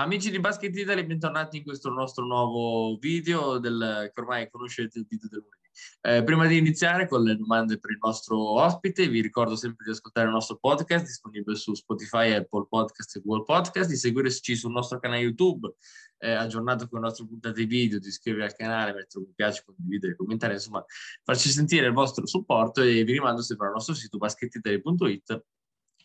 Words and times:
Amici 0.00 0.30
di 0.30 0.40
Basket 0.40 0.74
Italy, 0.74 1.04
bentornati 1.04 1.58
in 1.58 1.62
questo 1.62 1.90
nostro 1.90 2.24
nuovo 2.24 2.96
video 2.96 3.58
del, 3.58 4.10
che 4.14 4.20
ormai 4.22 4.48
conoscete 4.48 4.98
il 4.98 5.06
video 5.06 5.28
del 5.28 5.40
lunedì. 5.40 5.68
Eh, 6.00 6.24
prima 6.24 6.46
di 6.46 6.56
iniziare 6.56 7.06
con 7.06 7.22
le 7.22 7.36
domande 7.36 7.78
per 7.78 7.90
il 7.90 7.98
nostro 8.00 8.38
ospite, 8.62 9.06
vi 9.08 9.20
ricordo 9.20 9.56
sempre 9.56 9.84
di 9.84 9.90
ascoltare 9.90 10.28
il 10.28 10.32
nostro 10.32 10.56
podcast 10.56 11.04
disponibile 11.04 11.54
su 11.54 11.74
Spotify, 11.74 12.32
Apple 12.32 12.64
Podcast 12.66 13.16
e 13.16 13.20
Google 13.22 13.44
Podcast, 13.44 13.90
di 13.90 13.96
seguirci 13.96 14.56
sul 14.56 14.72
nostro 14.72 14.98
canale 14.98 15.20
YouTube, 15.20 15.70
eh, 16.16 16.30
aggiornato 16.30 16.88
con 16.88 17.00
le 17.00 17.04
nostre 17.04 17.26
puntate 17.26 17.66
video, 17.66 17.98
di 17.98 18.08
iscrivervi 18.08 18.46
al 18.46 18.56
canale, 18.56 18.94
mettere 18.94 19.22
un 19.22 19.34
piace, 19.34 19.62
condividere, 19.66 20.16
commentare, 20.16 20.54
insomma, 20.54 20.82
farci 21.22 21.50
sentire 21.50 21.88
il 21.88 21.92
vostro 21.92 22.26
supporto 22.26 22.80
e 22.80 23.04
vi 23.04 23.12
rimando 23.12 23.42
sempre 23.42 23.66
al 23.66 23.74
nostro 23.74 23.92
sito 23.92 24.16
basketitaly.it 24.16 25.44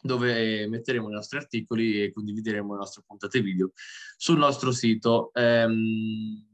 dove 0.06 0.68
metteremo 0.68 1.10
i 1.10 1.14
nostri 1.14 1.38
articoli 1.38 2.04
e 2.04 2.14
condivideremo 2.14 2.74
le 2.74 2.80
nostre 2.80 3.02
puntate 3.06 3.42
video 3.42 3.72
sul 4.18 4.38
nostro 4.38 4.72
sito. 4.72 5.32
Ehm, 5.34 6.46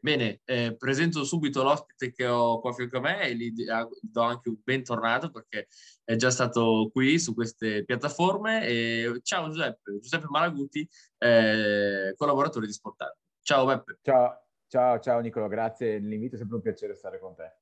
bene, 0.00 0.40
eh, 0.44 0.76
presento 0.76 1.22
subito 1.22 1.62
l'ospite 1.62 2.10
che 2.10 2.26
ho 2.26 2.60
qua 2.60 2.72
fianco 2.72 2.98
a 2.98 3.00
me 3.00 3.22
e 3.22 3.36
gli 3.36 3.64
do 4.00 4.22
anche 4.22 4.48
un 4.48 4.56
bentornato 4.62 5.30
perché 5.30 5.68
è 6.02 6.16
già 6.16 6.30
stato 6.30 6.90
qui 6.92 7.20
su 7.20 7.34
queste 7.34 7.84
piattaforme. 7.84 8.66
E 8.66 9.20
ciao 9.22 9.48
Giuseppe, 9.48 9.98
Giuseppe 10.00 10.26
Malaguti, 10.28 10.88
eh, 11.18 12.14
collaboratore 12.16 12.66
di 12.66 12.72
Sportale. 12.72 13.18
Ciao 13.42 13.64
Beppe. 13.64 13.98
Ciao, 14.02 14.44
ciao, 14.66 14.98
ciao 14.98 15.20
Nicolo, 15.20 15.46
grazie 15.46 16.00
dell'invito, 16.00 16.34
è 16.34 16.38
sempre 16.38 16.56
un 16.56 16.62
piacere 16.62 16.94
stare 16.94 17.20
con 17.20 17.36
te 17.36 17.57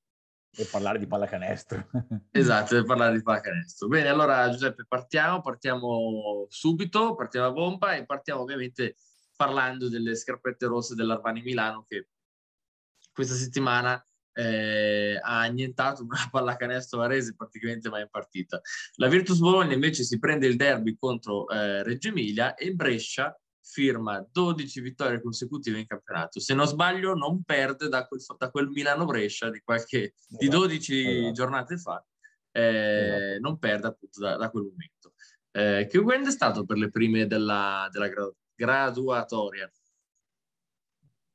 e 0.56 0.64
parlare 0.64 0.98
di 0.98 1.06
pallacanestro. 1.06 1.86
esatto, 2.32 2.74
per 2.76 2.84
parlare 2.84 3.16
di 3.16 3.22
pallacanestro. 3.22 3.88
Bene, 3.88 4.08
allora 4.08 4.48
Giuseppe, 4.50 4.84
partiamo, 4.88 5.40
partiamo 5.40 6.46
subito, 6.48 7.14
partiamo 7.14 7.46
a 7.46 7.52
bomba 7.52 7.94
e 7.94 8.04
partiamo 8.04 8.40
ovviamente 8.40 8.96
parlando 9.36 9.88
delle 9.88 10.16
scarpette 10.16 10.66
rosse 10.66 10.94
dell'Armani 10.94 11.42
Milano 11.42 11.84
che 11.86 12.08
questa 13.12 13.34
settimana 13.34 14.02
eh, 14.32 15.18
ha 15.22 15.40
annientato 15.40 16.02
una 16.02 16.16
pallacanestro 16.30 16.98
varese 16.98 17.34
praticamente 17.34 17.88
mai 17.88 18.02
in 18.02 18.08
partita. 18.10 18.60
La 18.96 19.08
Virtus 19.08 19.38
Bologna 19.38 19.74
invece 19.74 20.04
si 20.04 20.18
prende 20.18 20.46
il 20.46 20.56
derby 20.56 20.96
contro 20.98 21.48
eh, 21.48 21.82
Reggio 21.82 22.08
Emilia 22.08 22.54
e 22.54 22.72
Brescia 22.72 23.38
firma 23.66 24.24
12 24.30 24.80
vittorie 24.80 25.20
consecutive 25.20 25.78
in 25.78 25.86
campionato. 25.86 26.40
Se 26.40 26.54
non 26.54 26.66
sbaglio, 26.66 27.14
non 27.14 27.42
perde 27.42 27.88
da 27.88 28.06
quel, 28.06 28.20
da 28.38 28.50
quel 28.50 28.68
Milano-Brescia 28.68 29.50
di, 29.50 29.60
qualche, 29.60 30.14
esatto, 30.14 30.36
di 30.38 30.48
12 30.48 31.06
esatto. 31.06 31.32
giornate 31.32 31.76
fa, 31.78 32.06
eh, 32.52 32.62
esatto. 32.62 33.40
non 33.40 33.58
perde 33.58 33.86
appunto 33.88 34.20
da, 34.20 34.36
da 34.36 34.50
quel 34.50 34.64
momento. 34.64 35.14
Eh, 35.50 35.86
che 35.90 35.98
weekend 35.98 36.28
è 36.28 36.30
stato 36.30 36.64
per 36.64 36.76
le 36.76 36.90
prime 36.90 37.26
della, 37.26 37.88
della 37.90 38.08
graduatoria? 38.54 39.70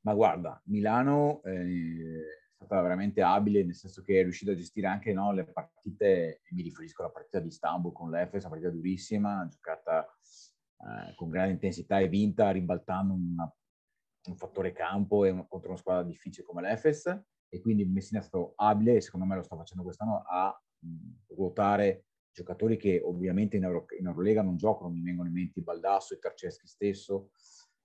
Ma 0.04 0.14
guarda, 0.14 0.60
Milano 0.66 1.42
eh, 1.44 2.24
è 2.58 2.64
stata 2.64 2.80
veramente 2.80 3.20
abile, 3.22 3.62
nel 3.62 3.74
senso 3.74 4.02
che 4.02 4.20
è 4.20 4.22
riuscita 4.22 4.52
a 4.52 4.56
gestire 4.56 4.86
anche 4.86 5.12
no, 5.12 5.32
le 5.32 5.44
partite, 5.44 6.42
mi 6.50 6.62
riferisco 6.62 7.02
alla 7.02 7.12
partita 7.12 7.38
di 7.40 7.48
Istanbul 7.48 7.92
con 7.92 8.10
l'Efes, 8.10 8.42
una 8.42 8.50
partita 8.50 8.70
durissima, 8.70 9.46
giocata 9.48 10.06
eh, 10.82 11.14
con 11.14 11.28
grande 11.28 11.52
intensità 11.52 12.00
e 12.00 12.08
vinta, 12.08 12.50
ribaltando 12.50 13.14
un 13.14 14.36
fattore 14.36 14.72
campo 14.72 15.24
e 15.24 15.30
una, 15.30 15.46
contro 15.46 15.70
una 15.70 15.78
squadra 15.78 16.02
difficile 16.02 16.44
come 16.44 16.62
l'Efes. 16.62 17.06
E 17.48 17.60
quindi 17.60 17.84
Messina 17.84 18.20
è 18.20 18.22
stato 18.22 18.54
abile, 18.56 18.96
e 18.96 19.00
secondo 19.00 19.26
me 19.26 19.36
lo 19.36 19.42
sta 19.42 19.56
facendo 19.56 19.84
quest'anno, 19.84 20.22
a 20.26 20.58
mh, 20.78 21.34
ruotare 21.34 22.06
giocatori 22.32 22.78
che 22.78 23.00
ovviamente 23.04 23.58
in, 23.58 23.64
Euro, 23.64 23.86
in 23.98 24.06
Eurolega 24.06 24.42
non 24.42 24.56
giocano, 24.56 24.90
mi 24.90 25.02
vengono 25.02 25.28
in 25.28 25.34
mente 25.34 25.60
Baldasso, 25.60 26.18
Tarceschi 26.18 26.66
stesso, 26.66 27.30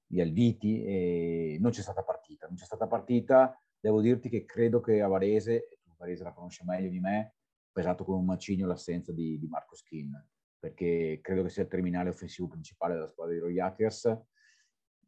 gli 0.06 0.22
Alviti, 0.22 0.84
e 0.86 1.58
non 1.60 1.72
c'è 1.72 1.82
stata 1.82 2.02
partita. 2.02 2.48
Non 2.48 2.56
c'è 2.56 2.64
stata 2.64 2.88
partita, 2.88 3.62
devo 3.78 4.00
dirti 4.00 4.30
che 4.30 4.46
credo 4.46 4.80
che 4.80 5.02
a 5.02 5.08
Varese, 5.08 5.68
tu 5.84 5.92
Varese 5.98 6.24
la 6.24 6.32
conosce 6.32 6.64
meglio 6.66 6.90
di 6.90 7.00
me, 7.00 7.36
pesato 7.70 8.06
come 8.06 8.20
un 8.20 8.26
macigno 8.26 8.68
l'assenza 8.68 9.12
di, 9.12 9.38
di 9.38 9.48
Marco 9.48 9.76
Skin 9.76 10.18
perché 10.60 11.20
credo 11.22 11.44
che 11.44 11.50
sia 11.50 11.64
il 11.64 11.70
terminale 11.70 12.10
offensivo 12.10 12.48
principale 12.48 12.94
della 12.96 13.08
squadra 13.08 13.34
di 13.34 13.40
Roy 13.40 13.60
Hackers 13.60 14.18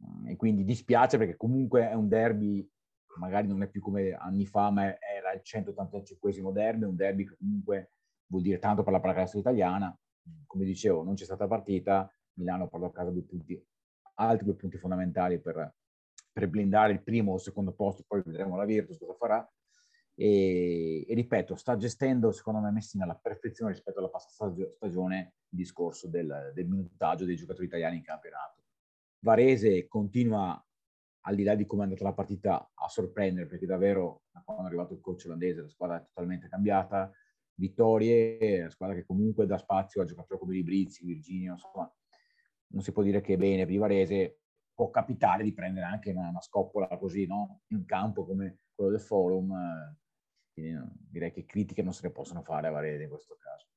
mm, 0.03 0.27
e 0.27 0.35
quindi 0.35 0.63
dispiace 0.63 1.17
perché 1.17 1.35
comunque 1.35 1.89
è 1.89 1.93
un 1.93 2.07
derby, 2.07 2.67
magari 3.17 3.47
non 3.47 3.63
è 3.63 3.69
più 3.69 3.81
come 3.81 4.13
anni 4.13 4.45
fa, 4.45 4.69
ma 4.69 4.99
era 4.99 5.33
il 5.33 5.41
185 5.43 6.51
derby, 6.51 6.85
un 6.85 6.95
derby 6.95 7.25
che 7.25 7.35
comunque 7.38 7.91
vuol 8.27 8.43
dire 8.43 8.59
tanto 8.59 8.83
per 8.83 8.93
la 8.93 8.99
pallacanestro 8.99 9.39
italiana. 9.39 9.97
Come 10.45 10.65
dicevo, 10.65 11.03
non 11.03 11.15
c'è 11.15 11.23
stata 11.23 11.47
partita, 11.47 12.11
Milano 12.33 12.67
portò 12.67 12.88
a 12.88 12.91
casa 12.91 13.09
due 13.09 13.23
punti, 13.23 13.61
altri 14.15 14.45
due 14.45 14.55
punti 14.55 14.77
fondamentali 14.77 15.39
per, 15.39 15.75
per 16.31 16.47
blindare 16.47 16.93
il 16.93 17.03
primo 17.03 17.31
o 17.31 17.35
il 17.35 17.41
secondo 17.41 17.73
posto, 17.73 18.03
poi 18.07 18.21
vedremo 18.23 18.55
la 18.55 18.65
Virtus 18.65 18.97
cosa 18.97 19.13
farà. 19.15 19.51
E, 20.15 21.05
e, 21.07 21.13
ripeto, 21.13 21.55
sta 21.55 21.77
gestendo 21.77 22.31
secondo 22.31 22.59
me 22.59 22.71
Messina 22.71 23.05
alla 23.05 23.15
perfezione 23.15 23.71
rispetto 23.71 23.99
alla 23.99 24.09
passata 24.09 24.53
stagione 24.75 25.33
il 25.51 25.57
discorso 25.57 26.07
del, 26.07 26.51
del 26.53 26.67
minutaggio 26.67 27.25
dei 27.25 27.35
giocatori 27.35 27.65
italiani 27.65 27.97
in 27.97 28.03
campionato. 28.03 28.63
Varese 29.19 29.87
continua, 29.87 30.63
al 31.21 31.35
di 31.35 31.43
là 31.43 31.55
di 31.55 31.65
come 31.65 31.81
è 31.81 31.85
andata 31.85 32.03
la 32.03 32.13
partita, 32.13 32.71
a 32.73 32.87
sorprendere 32.87 33.47
perché 33.47 33.65
davvero 33.65 34.23
quando 34.43 34.63
è 34.63 34.67
arrivato 34.67 34.93
il 34.93 35.01
coach 35.01 35.23
olandese 35.25 35.61
la 35.61 35.69
squadra 35.69 35.97
è 35.97 36.05
totalmente 36.05 36.47
cambiata. 36.47 37.11
Vittorie, 37.55 38.63
la 38.63 38.69
squadra 38.69 38.95
che 38.95 39.05
comunque 39.05 39.45
dà 39.45 39.57
spazio 39.57 40.01
a 40.01 40.05
giocatori 40.05 40.39
come 40.39 40.53
Librizzi, 40.53 41.05
Virginio, 41.05 41.53
insomma, 41.53 41.93
non 42.67 42.81
si 42.81 42.93
può 42.93 43.03
dire 43.03 43.19
che 43.19 43.35
bene 43.35 43.65
per 43.65 43.77
Varese 43.77 44.39
può 44.73 44.89
capitare 44.89 45.43
di 45.43 45.53
prendere 45.53 45.85
anche 45.85 46.11
una, 46.11 46.29
una 46.29 46.41
scoppola 46.41 46.88
così 46.97 47.25
no? 47.25 47.63
in 47.67 47.83
campo 47.83 48.25
come 48.25 48.59
quello 48.73 48.91
del 48.91 49.01
forum 49.01 49.53
quindi 50.59 50.77
direi 51.09 51.31
che 51.31 51.45
critiche 51.45 51.81
non 51.81 51.93
se 51.93 52.07
ne 52.07 52.13
possono 52.13 52.41
fare 52.41 52.67
a 52.67 52.71
Varese 52.71 53.03
in 53.03 53.09
questo 53.09 53.38
caso. 53.39 53.67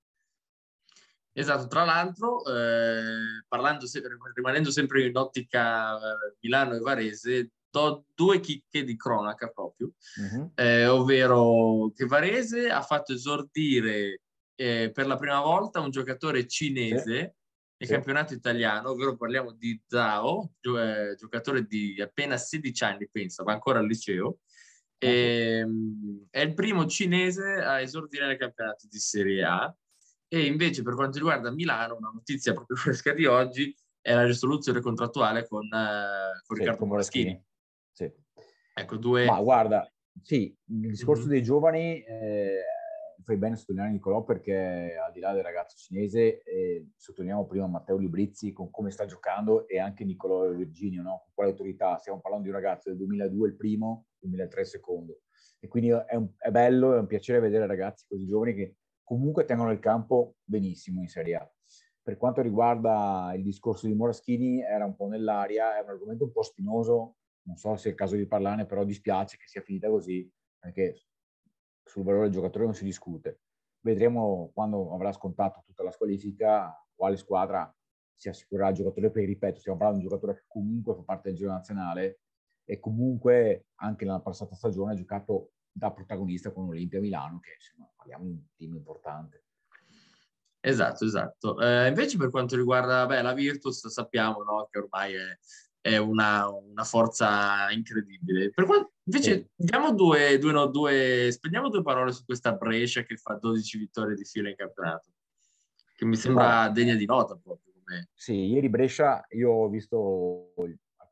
Esatto, 1.35 1.67
tra 1.67 1.85
l'altro, 1.85 2.45
eh, 2.45 3.45
parlando 3.49 3.87
se- 3.87 4.03
rimanendo 4.35 4.71
sempre 4.71 5.07
in 5.07 5.17
ottica 5.17 5.97
eh, 5.97 6.37
Milano 6.41 6.75
e 6.75 6.81
Varese, 6.81 7.51
do 7.71 8.05
due 8.15 8.39
chicche 8.41 8.85
di 8.85 8.97
cronaca 8.97 9.49
proprio, 9.49 9.93
uh-huh. 10.17 10.53
eh, 10.55 10.87
ovvero 10.87 11.91
che 11.95 12.05
Varese 12.05 12.69
ha 12.69 12.83
fatto 12.83 13.15
esordire 13.15 14.21
eh, 14.55 14.91
per 14.93 15.07
la 15.07 15.17
prima 15.17 15.41
volta 15.41 15.81
un 15.81 15.91
giocatore 15.91 16.47
cinese 16.47 17.37
nel 17.83 17.89
sì. 17.89 17.95
campionato 17.95 18.35
italiano, 18.35 18.91
ovvero 18.91 19.17
parliamo 19.17 19.53
di 19.53 19.81
Zhao, 19.87 20.53
gio- 20.61 20.79
eh, 20.79 21.15
giocatore 21.17 21.65
di 21.65 22.01
appena 22.01 22.37
16 22.37 22.85
anni, 22.85 23.09
pensa, 23.11 23.43
va 23.43 23.53
ancora 23.53 23.79
al 23.79 23.87
liceo, 23.87 24.41
e, 24.99 25.59
ehm, 25.59 26.27
è 26.31 26.41
il 26.41 26.55
primo 26.55 26.87
cinese 26.87 27.55
a 27.55 27.81
esordire 27.81 28.27
nel 28.27 28.37
campionato 28.37 28.87
di 28.89 28.99
Serie 28.99 29.43
A. 29.43 29.77
E 30.35 30.47
invece, 30.47 30.81
per 30.81 30.95
quanto 30.95 31.19
riguarda 31.19 31.51
Milano, 31.51 31.97
una 31.97 32.11
notizia 32.11 32.55
proprio 32.55 32.75
fresca 32.81 33.13
di 33.13 33.27
oggi 33.27 33.77
è 34.01 34.15
la 34.15 34.25
risoluzione 34.25 34.81
contrattuale 34.81 35.47
con, 35.47 35.67
uh, 35.67 36.41
con 36.47 36.57
sì, 36.57 36.63
Riccardo 36.63 36.87
Moraschini. 36.87 37.45
Sì. 37.93 38.11
Ecco, 38.73 38.97
due... 38.97 39.27
Ma 39.27 39.39
guarda, 39.43 39.87
sì, 40.23 40.57
il 40.71 40.89
discorso 40.89 41.25
mm-hmm. 41.25 41.31
dei 41.31 41.43
giovani 41.43 42.03
eh, 42.03 42.63
fai 43.23 43.37
bene 43.37 43.57
a 43.57 43.57
sottolineare 43.59 43.93
Nicolò 43.93 44.25
perché 44.25 44.97
al 44.97 45.13
di 45.13 45.21
là 45.21 45.35
del 45.35 45.43
ragazzo 45.43 45.77
cinese 45.77 46.43
eh, 46.45 46.89
sottolineiamo 46.97 47.47
prima 47.47 47.67
Matteo 47.67 47.99
Librizzi 47.99 48.53
con 48.53 48.71
come 48.71 48.91
sta 48.91 49.05
giocando 49.05 49.69
e 49.69 49.79
anche 49.79 50.03
Nicolò 50.03 50.51
Virginio, 50.51 51.03
no? 51.03 51.21
con 51.25 51.33
quale 51.35 51.51
autorità. 51.51 51.99
Stiamo 51.99 52.21
parlando 52.21 52.49
di 52.49 52.55
un 52.55 52.59
ragazzo 52.59 52.89
del 52.89 52.97
2002 52.97 53.49
il 53.49 53.57
primo, 53.57 54.07
2003 54.21 54.61
il 54.63 54.67
secondo. 54.67 55.21
E 55.61 55.69
quindi 55.69 55.91
è, 55.91 56.15
un, 56.15 56.31
è 56.39 56.51
bello, 56.51 56.95
è 56.95 56.99
un 56.99 57.07
piacere 57.07 57.39
vedere 57.39 57.67
ragazzi 57.67 58.07
così 58.09 58.27
giovani 58.27 58.55
che 58.55 58.77
comunque 59.13 59.45
tengono 59.45 59.73
il 59.73 59.79
campo 59.79 60.37
benissimo 60.43 61.03
in 61.03 61.09
Serie 61.09 61.35
A. 61.35 61.53
Per 62.01 62.17
quanto 62.17 62.41
riguarda 62.41 63.31
il 63.37 63.43
discorso 63.43 63.87
di 63.87 63.93
Moraschini, 63.93 64.63
era 64.63 64.87
un 64.87 64.97
po' 64.97 65.07
nell'aria, 65.07 65.77
è 65.77 65.83
un 65.83 65.91
argomento 65.91 66.25
un 66.25 66.33
po' 66.33 66.43
spinoso, 66.43 67.17
non 67.43 67.57
so 67.57 67.77
se 67.77 67.89
è 67.89 67.91
il 67.91 67.99
caso 67.99 68.17
di 68.17 68.27
parlarne, 68.27 68.65
però 68.65 68.85
dispiace 68.85 69.37
che 69.37 69.47
sia 69.47 69.61
finita 69.61 69.91
così, 69.91 70.27
perché 70.59 71.03
sul 71.85 72.05
valore 72.05 72.25
del 72.25 72.33
giocatore 72.33 72.65
non 72.65 72.75
si 72.75 72.85
discute. 72.85 73.41
Vedremo 73.81 74.51
quando 74.55 74.95
avrà 74.95 75.13
scontato 75.13 75.63
tutta 75.67 75.83
la 75.83 75.91
squalifica 75.91 76.75
quale 76.95 77.19
squadra 77.19 77.71
si 78.15 78.31
assicurerà 78.31 78.71
il 78.71 78.77
giocatore, 78.77 79.11
perché 79.11 79.29
ripeto, 79.29 79.61
stiamo 79.61 79.77
parlando 79.77 80.01
di 80.01 80.07
un 80.07 80.11
giocatore 80.11 80.41
che 80.41 80.47
comunque 80.49 80.95
fa 80.95 81.03
parte 81.03 81.29
del 81.29 81.37
giro 81.37 81.51
nazionale 81.51 82.21
e 82.65 82.79
comunque 82.81 83.67
anche 83.75 84.07
nella 84.07 84.21
passata 84.21 84.55
stagione 84.55 84.93
ha 84.93 84.97
giocato 84.97 85.51
da 85.73 85.91
protagonista 85.91 86.53
con 86.53 86.69
Olimpia 86.69 87.01
Milano, 87.01 87.41
che 87.41 87.55
insomma 87.57 87.91
parliamo 87.97 88.25
di 88.25 88.31
un 88.31 88.47
team 88.57 88.75
importante. 88.75 89.45
Esatto, 90.61 91.05
esatto. 91.05 91.61
Eh, 91.61 91.89
invece 91.89 92.17
per 92.19 92.31
quanto 92.31 92.55
riguarda 92.55 93.07
beh, 93.07 93.23
la 93.23 93.33
Virtus, 93.33 93.89
sappiamo 93.89 94.43
no, 94.45 94.69
che 94.71 94.79
ormai 94.79 95.15
è 95.15 95.39
è 95.83 95.97
una, 95.97 96.49
una 96.49 96.85
forza 96.85 97.69
incredibile. 97.71 98.51
Per 98.51 98.65
quanto, 98.65 98.93
invece, 99.03 99.51
sì. 99.57 99.67
diamo 99.67 99.93
due, 99.93 100.39
due, 100.39 100.53
no, 100.53 100.67
due, 100.67 101.29
spendiamo 101.31 101.69
due 101.69 101.83
parole 101.83 102.13
su 102.13 102.25
questa 102.25 102.53
Brescia 102.53 103.03
che 103.03 103.17
fa 103.17 103.35
12 103.35 103.79
vittorie 103.79 104.15
di 104.15 104.25
fila 104.25 104.49
in 104.49 104.55
campionato, 104.55 105.11
che 105.97 106.05
mi 106.05 106.17
sembra 106.17 106.69
degna 106.69 106.95
di 106.95 107.05
nota 107.05 107.37
proprio. 107.37 107.71
Sì, 108.15 108.33
ieri 108.33 108.71
Brescia, 108.71 109.27
io 109.31 109.51
ho 109.51 109.69
visto 109.69 110.55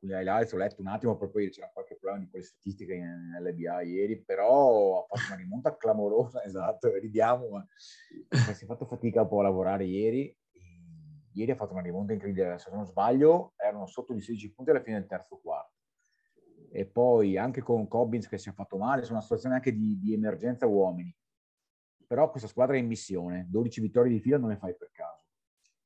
alcuni 0.01 0.13
highlights, 0.13 0.53
ho 0.53 0.57
letto 0.57 0.81
un 0.81 0.87
attimo, 0.89 1.17
poi 1.17 1.51
c'era 1.51 1.71
qualche 1.73 1.97
problema 1.97 2.25
di 2.25 2.31
quelle 2.31 2.45
statistiche 2.45 2.99
LBA 3.39 3.83
ieri, 3.83 4.23
però 4.23 5.01
ha 5.03 5.07
fatto 5.07 5.33
una 5.33 5.41
rimonta 5.41 5.77
clamorosa, 5.77 6.43
esatto, 6.45 6.95
ridiamo, 6.95 7.49
ma 7.49 7.67
si 8.55 8.65
è 8.65 8.67
fatto 8.67 8.87
fatica 8.87 9.23
un 9.23 9.29
po' 9.29 9.41
a 9.41 9.45
lavorare 9.45 9.85
ieri. 9.85 10.35
Ieri 11.33 11.53
ha 11.53 11.55
fatto 11.55 11.75
una 11.75 11.83
rimonta 11.83 12.13
incredibile, 12.13 12.59
se 12.59 12.71
non 12.73 12.85
sbaglio 12.85 13.53
erano 13.57 13.87
sotto 13.87 14.13
di 14.13 14.21
16 14.21 14.53
punti 14.53 14.71
alla 14.71 14.83
fine 14.83 14.99
del 14.99 15.07
terzo 15.07 15.39
quarto. 15.41 15.79
E 16.73 16.87
poi 16.87 17.37
anche 17.37 17.61
con 17.61 17.87
Cobbins 17.87 18.27
che 18.27 18.39
si 18.39 18.49
è 18.49 18.53
fatto 18.53 18.77
male, 18.77 19.05
su 19.05 19.13
una 19.13 19.21
situazione 19.21 19.55
anche 19.55 19.73
di, 19.73 19.99
di 20.01 20.13
emergenza 20.13 20.67
uomini. 20.67 21.15
Però 22.05 22.29
questa 22.31 22.49
squadra 22.49 22.75
è 22.75 22.79
in 22.81 22.89
missione, 22.89 23.47
12 23.49 23.81
vittorie 23.81 24.13
di 24.13 24.19
fila 24.19 24.39
non 24.39 24.49
le 24.49 24.57
fai 24.57 24.75
per 24.75 24.91
caso. 24.91 25.27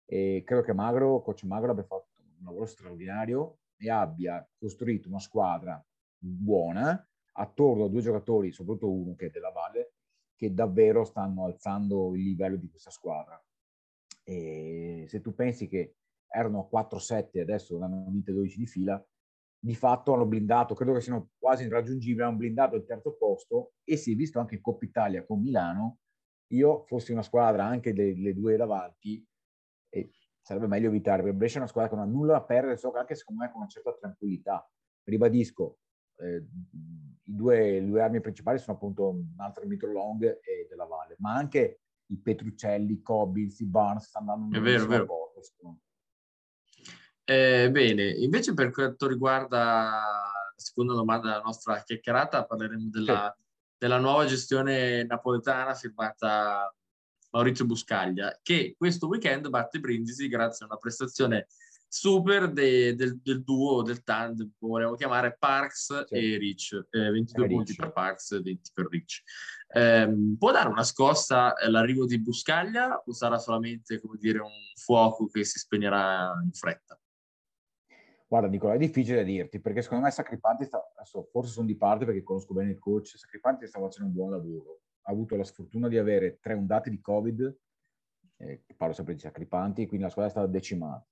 E 0.07 0.43
credo 0.47 0.63
che 0.63 0.73
Magro, 0.73 1.21
coach 1.21 1.43
Magro 1.45 1.73
abbia 1.73 1.85
fatto 1.85 2.09
un 2.39 2.45
lavoro 2.45 2.65
straordinario 2.65 3.59
e 3.85 3.91
abbia 3.91 4.47
costruito 4.59 5.09
una 5.09 5.19
squadra 5.19 5.85
buona 6.17 7.07
attorno 7.37 7.85
a 7.85 7.89
due 7.89 8.01
giocatori, 8.01 8.51
soprattutto 8.53 8.91
uno 8.91 9.15
che 9.15 9.27
è 9.27 9.31
della 9.31 9.51
Valle, 9.51 9.95
che 10.35 10.55
davvero 10.55 11.05
stanno 11.05 11.45
alzando 11.45 12.15
il 12.15 12.23
livello 12.23 12.57
di 12.57 12.69
questa 12.71 12.91
squadra. 12.91 13.43
E 14.23 15.05
se 15.09 15.21
tu 15.21 15.35
pensi 15.35 15.69
che 15.69 15.97
erano 16.27 16.69
4-7 16.73 17.29
e 17.33 17.41
adesso 17.41 17.79
ne 17.79 17.85
hanno 17.85 18.11
vinte 18.11 18.33
12 18.33 18.59
di 18.59 18.67
fila, 18.67 19.07
di 19.59 19.75
fatto 19.75 20.15
hanno 20.15 20.27
blindato, 20.27 20.75
credo 20.75 20.93
che 20.93 21.01
siano 21.01 21.31
quasi 21.39 21.65
irraggiungibili, 21.65 22.23
hanno 22.23 22.37
blindato 22.37 22.77
il 22.77 22.85
terzo 22.85 23.17
posto 23.17 23.75
e 23.85 23.97
si 23.97 24.13
è 24.13 24.15
visto 24.15 24.39
anche 24.39 24.57
in 24.57 24.61
Coppa 24.61 24.85
Italia 24.85 25.25
con 25.25 25.41
Milano, 25.41 25.99
io 26.53 26.85
fossi 26.87 27.13
una 27.13 27.23
squadra 27.23 27.65
anche 27.65 27.93
delle 27.93 28.35
due 28.35 28.57
davanti, 28.57 29.27
sarebbe 30.45 30.67
meglio 30.67 30.89
evitare, 30.89 31.23
perché 31.23 31.37
Brescia 31.37 31.57
è 31.57 31.61
una 31.61 31.69
squadra 31.69 31.91
che 31.91 31.97
non 31.97 32.07
ha 32.07 32.11
nulla 32.11 32.33
da 32.35 32.43
perdere, 32.43 32.77
so 32.77 32.93
anche 32.93 33.15
secondo 33.15 33.43
me 33.43 33.51
con 33.51 33.63
una 33.63 33.71
certa 33.71 33.95
tranquillità. 33.95 34.69
Ribadisco, 35.05 35.79
eh, 36.17 36.47
i 37.23 37.35
due, 37.35 37.81
le 37.81 37.87
due 37.87 38.03
armi 38.03 38.21
principali 38.21 38.59
sono 38.59 38.77
appunto 38.77 39.09
un 39.09 39.35
altro 39.39 39.67
Mitro 39.67 39.91
Long 39.91 40.23
e 40.23 40.67
della 40.69 40.85
Valle, 40.85 41.17
ma 41.19 41.35
anche 41.35 41.81
i 42.07 42.19
Petruccelli, 42.19 42.93
i 42.93 43.01
Cobbins, 43.01 43.59
i 43.61 43.67
Barnes 43.67 44.05
stanno 44.05 44.33
andando 44.33 44.59
è 44.59 44.61
vero, 44.61 44.87
vero. 44.87 45.07
Porta, 45.07 45.41
eh, 47.25 47.71
bene, 47.71 48.11
invece 48.11 48.53
per 48.53 48.71
quanto 48.71 49.09
riguarda 49.09 49.59
la 49.59 50.53
seconda 50.57 50.93
domanda 50.93 51.29
della 51.29 51.41
nostra 51.41 51.83
chiacchierata, 51.83 52.45
parleremo 52.45 52.91
della, 52.91 53.35
sì. 53.35 53.43
della 53.79 53.99
nuova 53.99 54.27
gestione 54.27 55.05
napoletana 55.05 55.73
firmata 55.73 56.71
Maurizio 57.35 57.67
Buscaglia, 57.67 58.39
che 58.43 58.77
questo 58.79 59.09
weekend 59.09 59.49
batte 59.49 59.81
Brindisi 59.81 60.29
grazie 60.29 60.65
a 60.65 60.69
una 60.69 60.79
prestazione 60.79 61.49
super 61.89 62.53
de, 62.53 62.95
del, 62.95 63.21
del, 63.21 63.43
duo, 63.43 63.83
del 63.83 64.05
tandem, 64.05 64.53
come 64.57 64.75
vogliamo 64.75 64.95
chiamare, 64.95 65.37
Parks 65.37 66.05
sì. 66.07 66.15
e 66.15 66.39
Rich. 66.39 66.87
Eh, 66.91 67.11
22 67.11 67.49
punti 67.49 67.71
Rich. 67.73 67.81
per 67.81 67.93
Parks, 67.93 68.41
20 68.41 68.71
per 68.73 68.87
Rich. 68.89 69.23
Eh, 69.67 70.15
può 70.39 70.53
dare 70.53 70.69
una 70.69 70.85
scossa 70.85 71.55
l'arrivo 71.67 72.07
di 72.07 72.21
Buscaglia 72.21 73.03
o 73.05 73.13
sarà 73.13 73.39
solamente, 73.39 74.01
come 74.01 74.17
dire, 74.17 74.39
un 74.39 74.51
fuoco 74.77 75.27
che 75.27 75.45
si 75.45 75.59
spegnerà 75.59 76.33
in 76.41 76.53
fretta? 76.53 76.97
Guarda, 78.29 78.47
Nicola, 78.47 78.75
è 78.75 78.79
difficile 78.79 79.17
da 79.17 79.23
dirti 79.25 79.61
perché 79.61 79.83
secondo 79.83 80.05
me 80.05 80.11
Sacripanti 80.13 80.67
sta, 80.67 80.81
adesso 80.97 81.29
forse 81.33 81.51
sono 81.51 81.67
di 81.67 81.77
parte 81.77 82.05
perché 82.05 82.23
conosco 82.23 82.55
bene 82.55 82.71
il 82.71 82.79
coach, 82.79 83.17
Sacripanti 83.17 83.67
sta 83.67 83.81
facendo 83.81 84.09
un 84.09 84.15
buon 84.15 84.31
lavoro 84.31 84.83
avuto 85.05 85.37
la 85.37 85.45
sfortuna 85.45 85.89
di 85.89 85.99
avere 85.99 86.39
tre 86.41 86.55
ondate 86.55 86.91
di 86.91 87.01
Covid, 87.01 87.59
eh, 88.37 88.65
parlo 88.77 88.95
sempre 88.95 89.15
di 89.15 89.21
Sacripanti, 89.21 89.87
quindi 89.87 90.05
la 90.05 90.11
squadra 90.11 90.31
è 90.31 90.35
stata 90.35 90.51
decimata. 90.51 91.07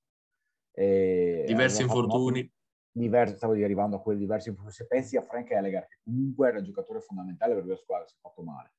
E 0.75 1.45
diversi 1.47 1.83
infortuni. 1.83 2.51
Diversi, 2.95 3.37
stavo 3.37 3.55
arrivando 3.55 3.97
a 3.97 4.03
quelli 4.03 4.21
diversi 4.21 4.49
infortuni. 4.49 4.77
Se 4.77 4.87
pensi 4.87 5.17
a 5.17 5.23
Frank 5.23 5.51
Ellegar, 5.51 5.87
che 5.89 5.99
comunque 6.05 6.49
era 6.49 6.59
il 6.59 6.65
giocatore 6.65 7.01
fondamentale 7.01 7.55
per 7.55 7.65
la 7.65 7.77
squadra, 7.77 8.07
si 8.07 8.15
è 8.15 8.19
fatto 8.21 8.43
male. 8.43 8.75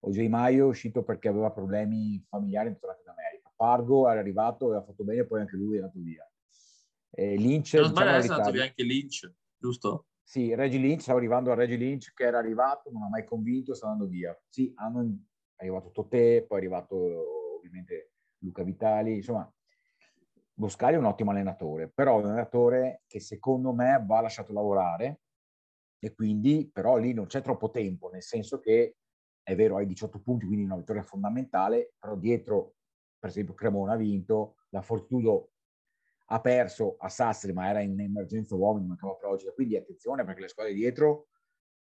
OJ 0.00 0.26
Maio 0.28 0.66
è 0.66 0.68
uscito 0.68 1.02
perché 1.02 1.28
aveva 1.28 1.50
problemi 1.50 2.24
familiari 2.28 2.68
in 2.68 2.78
tornato 2.78 3.02
in 3.02 3.08
America. 3.08 3.52
Pargo 3.54 4.08
era 4.08 4.20
arrivato 4.20 4.72
e 4.72 4.76
ha 4.76 4.82
fatto 4.82 5.04
bene, 5.04 5.24
poi 5.24 5.40
anche 5.40 5.56
lui 5.56 5.76
è 5.76 5.80
andato 5.80 5.98
via. 6.00 6.26
E 7.10 7.36
Lynch... 7.36 7.74
Non 7.74 7.86
sbaglio, 7.86 8.10
è 8.10 8.28
andato 8.28 8.50
via 8.52 8.62
anche 8.62 8.82
Lynch, 8.84 9.32
giusto? 9.56 10.06
Sì, 10.28 10.54
Reggie 10.54 10.76
Lynch, 10.76 11.00
stavo 11.00 11.16
arrivando 11.16 11.50
a 11.50 11.54
Reggie 11.54 11.76
Lynch 11.76 12.12
che 12.12 12.24
era 12.24 12.36
arrivato, 12.36 12.90
non 12.90 13.04
ha 13.04 13.08
mai 13.08 13.24
convinto, 13.24 13.72
sta 13.72 13.86
andando 13.86 14.10
via. 14.10 14.38
Sì, 14.46 14.70
hanno, 14.74 15.00
è 15.56 15.62
arrivato 15.62 15.90
Totè, 15.90 16.44
poi 16.46 16.58
è 16.58 16.60
arrivato 16.60 17.56
ovviamente 17.56 18.12
Luca 18.40 18.62
Vitali, 18.62 19.14
insomma, 19.14 19.50
Boscali 20.52 20.96
è 20.96 20.98
un 20.98 21.06
ottimo 21.06 21.30
allenatore, 21.30 21.88
però 21.88 22.16
è 22.16 22.24
un 22.24 22.26
allenatore 22.26 23.04
che 23.06 23.20
secondo 23.20 23.72
me 23.72 24.04
va 24.06 24.20
lasciato 24.20 24.52
lavorare 24.52 25.22
e 25.98 26.14
quindi 26.14 26.68
però 26.70 26.98
lì 26.98 27.14
non 27.14 27.24
c'è 27.24 27.40
troppo 27.40 27.70
tempo, 27.70 28.10
nel 28.10 28.22
senso 28.22 28.60
che 28.60 28.96
è 29.42 29.56
vero, 29.56 29.76
hai 29.76 29.86
18 29.86 30.20
punti, 30.20 30.44
quindi 30.44 30.66
una 30.66 30.76
vittoria 30.76 31.02
fondamentale, 31.02 31.94
però 31.98 32.16
dietro, 32.16 32.74
per 33.18 33.30
esempio, 33.30 33.54
Cremona 33.54 33.94
ha 33.94 33.96
vinto, 33.96 34.56
la 34.68 34.82
Fortudo 34.82 35.52
ha 36.30 36.40
perso 36.40 36.96
a 36.98 37.08
Sassari, 37.08 37.52
ma 37.52 37.68
era 37.68 37.80
in 37.80 37.98
emergenza 37.98 38.54
uomini, 38.54 38.86
mancava 38.86 39.14
Progida, 39.14 39.52
quindi 39.52 39.76
attenzione 39.76 40.24
perché 40.24 40.42
le 40.42 40.48
squadre 40.48 40.74
dietro 40.74 41.28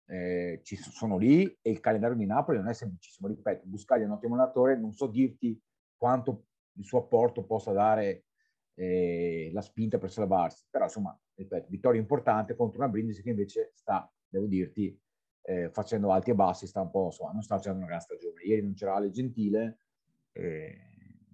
eh, 0.06 0.60
ci 0.62 0.76
sono 0.76 1.18
lì 1.18 1.44
e 1.60 1.70
il 1.70 1.80
calendario 1.80 2.16
di 2.16 2.24
Napoli 2.24 2.58
non 2.58 2.68
è 2.68 2.74
semplicissimo, 2.74 3.28
ripeto, 3.28 3.66
Buscaglia 3.66 4.04
è 4.04 4.06
un 4.06 4.12
ottimo 4.12 4.34
allenatore, 4.34 4.78
non 4.78 4.92
so 4.92 5.06
dirti 5.06 5.60
quanto 5.96 6.44
il 6.74 6.84
suo 6.84 7.00
apporto 7.00 7.44
possa 7.44 7.72
dare 7.72 8.26
eh, 8.74 9.50
la 9.52 9.60
spinta 9.60 9.98
per 9.98 10.12
salvarsi, 10.12 10.66
però 10.70 10.84
insomma, 10.84 11.18
ripeto, 11.34 11.66
vittoria 11.68 12.00
importante 12.00 12.54
contro 12.54 12.78
una 12.78 12.88
Brindisi 12.88 13.22
che 13.22 13.30
invece 13.30 13.72
sta, 13.74 14.10
devo 14.28 14.46
dirti, 14.46 14.96
eh, 15.42 15.70
facendo 15.70 16.12
alti 16.12 16.30
e 16.30 16.34
bassi, 16.34 16.66
sta 16.68 16.80
un 16.80 16.90
po', 16.90 17.06
insomma, 17.06 17.32
non 17.32 17.42
sta 17.42 17.56
facendo 17.56 17.78
una 17.78 17.88
gran 17.88 18.00
stagione. 18.00 18.42
Ieri 18.42 18.62
non 18.62 18.74
c'era 18.74 18.94
Ale 18.94 19.10
Gentile, 19.10 19.78
eh, 20.32 20.78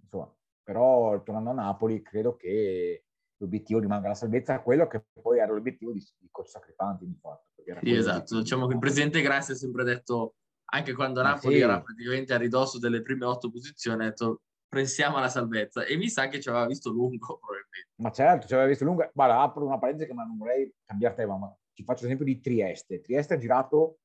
insomma, 0.02 0.34
però 0.64 1.22
tornando 1.22 1.50
a 1.50 1.54
Napoli 1.54 2.02
credo 2.02 2.34
che 2.36 3.04
l'obiettivo 3.36 3.80
rimanga 3.80 4.08
la 4.08 4.14
salvezza, 4.14 4.60
quello 4.60 4.86
che 4.86 5.04
poi 5.20 5.38
era 5.38 5.52
l'obiettivo 5.52 5.92
di, 5.92 6.02
di 6.18 6.28
Coach 6.30 6.48
Sacripanti 6.48 7.06
di 7.06 7.16
fatto. 7.20 7.44
Sì, 7.82 7.94
esatto, 7.94 8.40
diciamo 8.40 8.66
che 8.66 8.74
il 8.74 8.78
presidente 8.78 9.20
Grassi 9.20 9.52
ha 9.52 9.56
sempre 9.56 9.84
detto, 9.84 10.36
anche 10.72 10.94
quando 10.94 11.22
Napoli 11.22 11.56
sì. 11.56 11.60
era 11.60 11.80
praticamente 11.80 12.34
a 12.34 12.38
ridosso 12.38 12.78
delle 12.78 13.02
prime 13.02 13.24
otto 13.24 13.50
posizioni, 13.50 14.02
ha 14.02 14.08
detto 14.08 14.42
pensiamo 14.68 15.18
alla 15.18 15.28
salvezza 15.28 15.84
e 15.84 15.96
mi 15.96 16.08
sa 16.08 16.26
che 16.26 16.40
ci 16.40 16.48
aveva 16.48 16.66
visto 16.66 16.90
lungo 16.90 17.38
probabilmente. 17.38 17.90
Ma 17.96 18.10
certo, 18.10 18.46
ci 18.46 18.54
aveva 18.54 18.68
visto 18.68 18.84
lungo. 18.84 19.08
Guarda, 19.14 19.40
apro 19.40 19.64
una 19.64 19.78
parentesi 19.78 20.08
che 20.08 20.14
non 20.14 20.36
vorrei 20.36 20.72
cambiare 20.84 21.14
tema, 21.14 21.36
ma 21.36 21.56
ti 21.72 21.84
faccio 21.84 22.02
l'esempio 22.02 22.26
di 22.26 22.40
Trieste. 22.40 23.00
Trieste 23.00 23.34
ha 23.34 23.38
girato 23.38 23.98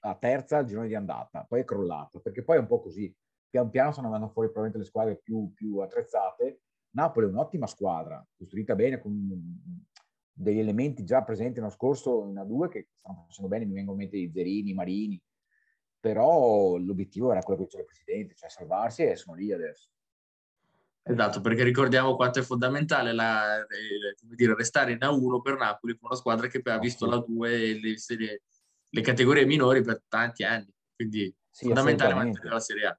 a 0.00 0.14
terza 0.14 0.58
al 0.58 0.64
girone 0.64 0.88
di 0.88 0.94
andata, 0.94 1.44
poi 1.46 1.60
è 1.60 1.64
crollato, 1.64 2.20
perché 2.20 2.42
poi 2.42 2.56
è 2.56 2.60
un 2.60 2.66
po' 2.66 2.80
così 2.80 3.14
pian 3.50 3.70
piano 3.70 3.92
stanno 3.92 4.06
andando 4.08 4.28
fuori 4.28 4.50
probabilmente 4.50 4.78
le 4.78 4.84
squadre 4.84 5.16
più, 5.16 5.52
più 5.54 5.78
attrezzate. 5.78 6.62
Napoli 6.90 7.26
è 7.26 7.28
un'ottima 7.28 7.66
squadra, 7.66 8.24
costruita 8.36 8.74
bene, 8.74 9.00
con 9.00 9.12
degli 10.32 10.58
elementi 10.58 11.04
già 11.04 11.22
presenti 11.22 11.58
l'anno 11.58 11.72
scorso 11.72 12.26
in 12.28 12.36
A2 12.36 12.68
che 12.68 12.88
stanno 12.94 13.24
facendo 13.26 13.50
bene, 13.50 13.64
mi 13.64 13.74
vengono 13.74 14.00
in 14.00 14.08
mente 14.08 14.16
i 14.16 14.30
Zerini, 14.32 14.70
i 14.70 14.74
Marini, 14.74 15.20
però 15.98 16.76
l'obiettivo 16.76 17.30
era 17.30 17.42
quello 17.42 17.62
che 17.62 17.68
c'era 17.68 17.82
il 17.82 17.88
Presidente, 17.88 18.34
cioè 18.34 18.48
salvarsi 18.48 19.02
e 19.02 19.16
sono 19.16 19.36
lì 19.36 19.52
adesso. 19.52 19.90
Esatto, 21.02 21.40
perché 21.40 21.62
ricordiamo 21.62 22.16
quanto 22.16 22.38
è 22.38 22.42
fondamentale 22.42 23.12
la, 23.12 23.60
eh, 23.60 23.66
dire, 24.20 24.54
restare 24.54 24.92
in 24.92 24.98
A1 24.98 25.40
per 25.40 25.56
Napoli 25.56 25.96
con 25.96 26.10
una 26.10 26.18
squadra 26.18 26.48
che 26.48 26.60
ha 26.64 26.78
visto 26.78 27.06
la 27.06 27.16
2 27.16 27.52
e 27.52 27.80
le, 27.80 28.42
le, 28.90 29.00
categorie 29.00 29.46
minori 29.46 29.82
per 29.82 30.02
tanti 30.06 30.44
anni, 30.44 30.70
quindi 30.94 31.34
sì, 31.50 31.64
fondamentale 31.64 32.12
mantenere 32.12 32.50
la 32.50 32.60
Serie 32.60 32.86
A 32.86 32.98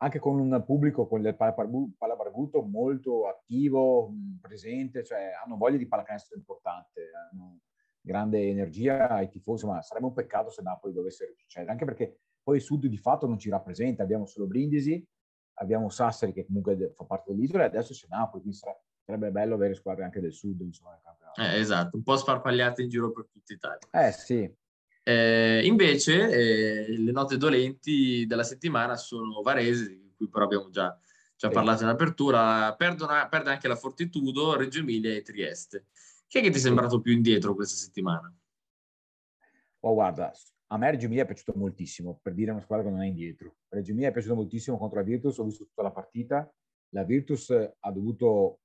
anche 0.00 0.18
con 0.18 0.38
un 0.38 0.62
pubblico 0.64 1.06
con 1.06 1.24
il 1.24 1.34
palabarbuto 1.36 2.62
molto 2.62 3.28
attivo, 3.28 4.12
presente, 4.40 5.04
cioè 5.04 5.32
hanno 5.44 5.56
voglia 5.56 5.76
di 5.76 5.88
pallacanestro 5.88 6.36
importante, 6.36 7.10
hanno 7.32 7.60
grande 8.00 8.48
energia 8.48 9.08
ai 9.08 9.28
tifosi, 9.28 9.66
ma 9.66 9.82
sarebbe 9.82 10.06
un 10.06 10.12
peccato 10.12 10.50
se 10.50 10.62
Napoli 10.62 10.94
dovesse 10.94 11.34
succedere, 11.36 11.72
anche 11.72 11.84
perché 11.84 12.20
poi 12.42 12.56
il 12.56 12.62
Sud 12.62 12.86
di 12.86 12.96
fatto 12.96 13.26
non 13.26 13.38
ci 13.38 13.50
rappresenta, 13.50 14.02
abbiamo 14.02 14.24
solo 14.26 14.46
Brindisi, 14.46 15.04
abbiamo 15.54 15.88
Sassari 15.88 16.32
che 16.32 16.46
comunque 16.46 16.94
fa 16.96 17.04
parte 17.04 17.32
dell'isola 17.32 17.64
e 17.64 17.66
adesso 17.66 17.92
c'è 17.92 18.06
Napoli, 18.08 18.42
quindi 18.42 18.58
sarebbe 19.04 19.30
bello 19.30 19.54
avere 19.54 19.74
squadre 19.74 20.04
anche 20.04 20.20
del 20.20 20.32
Sud, 20.32 20.60
insomma, 20.60 20.92
nel 20.92 21.00
campionato. 21.02 21.40
Eh, 21.40 21.58
esatto, 21.58 21.96
un 21.96 22.02
po' 22.04 22.16
sparpagliate 22.16 22.82
in 22.82 22.88
giro 22.88 23.10
per 23.10 23.26
tutta 23.30 23.52
Italia. 23.52 23.88
Eh 23.90 24.12
sì, 24.12 24.56
eh, 25.08 25.64
invece 25.64 26.28
eh, 26.30 26.98
le 26.98 27.12
note 27.12 27.38
dolenti 27.38 28.26
della 28.26 28.42
settimana 28.42 28.94
sono 28.94 29.40
Varese, 29.40 29.88
di 29.88 30.12
cui 30.14 30.28
però 30.28 30.44
abbiamo 30.44 30.68
già, 30.68 31.00
già 31.34 31.48
parlato 31.48 31.82
in 31.82 31.88
apertura, 31.88 32.74
Perdono, 32.76 33.26
perde 33.30 33.48
anche 33.48 33.68
la 33.68 33.76
Fortitudo, 33.76 34.54
Reggio 34.54 34.80
Emilia 34.80 35.14
e 35.14 35.22
Trieste. 35.22 35.86
Chi 36.26 36.38
è 36.38 36.42
che 36.42 36.50
ti 36.50 36.58
è 36.58 36.60
sembrato 36.60 37.00
più 37.00 37.12
indietro 37.12 37.54
questa 37.54 37.76
settimana? 37.76 38.30
Oh, 39.80 39.94
guarda, 39.94 40.30
a 40.66 40.76
me 40.76 40.90
Reggio 40.90 41.06
Emilia 41.06 41.22
è 41.22 41.26
piaciuto 41.26 41.54
moltissimo, 41.56 42.20
per 42.22 42.34
dire 42.34 42.50
una 42.50 42.60
squadra 42.60 42.84
che 42.84 42.90
non 42.90 43.02
è 43.02 43.06
indietro. 43.06 43.56
Reggio 43.68 43.92
Emilia 43.92 44.10
è 44.10 44.12
piaciuto 44.12 44.34
moltissimo 44.34 44.76
contro 44.76 44.98
la 44.98 45.06
Virtus, 45.06 45.38
ho 45.38 45.44
visto 45.44 45.64
tutta 45.64 45.80
la 45.80 45.90
partita. 45.90 46.52
La 46.90 47.04
Virtus 47.04 47.48
ha 47.50 47.90
dovuto 47.90 48.60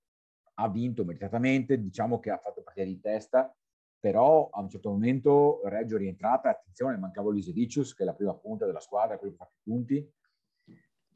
ha 0.55 0.69
vinto 0.69 1.05
meritatamente, 1.05 1.79
diciamo 1.81 2.19
che 2.19 2.31
ha 2.31 2.37
fatto 2.37 2.61
partire 2.61 2.85
di 2.85 2.99
testa, 2.99 3.55
però 4.03 4.49
a 4.49 4.59
un 4.59 4.67
certo 4.67 4.89
momento 4.89 5.61
Reggio 5.63 5.95
è 5.95 5.99
rientrata, 5.99 6.49
attenzione, 6.49 6.97
mancava 6.97 7.31
Lisevicius, 7.31 7.93
che 7.93 8.03
è 8.03 8.05
la 8.05 8.13
prima 8.13 8.35
punta 8.35 8.65
della 8.65 8.81
squadra, 8.81 9.17
quello 9.17 9.31
che 9.31 9.39
fa 9.39 9.49
i 9.49 9.61
punti, 9.63 10.13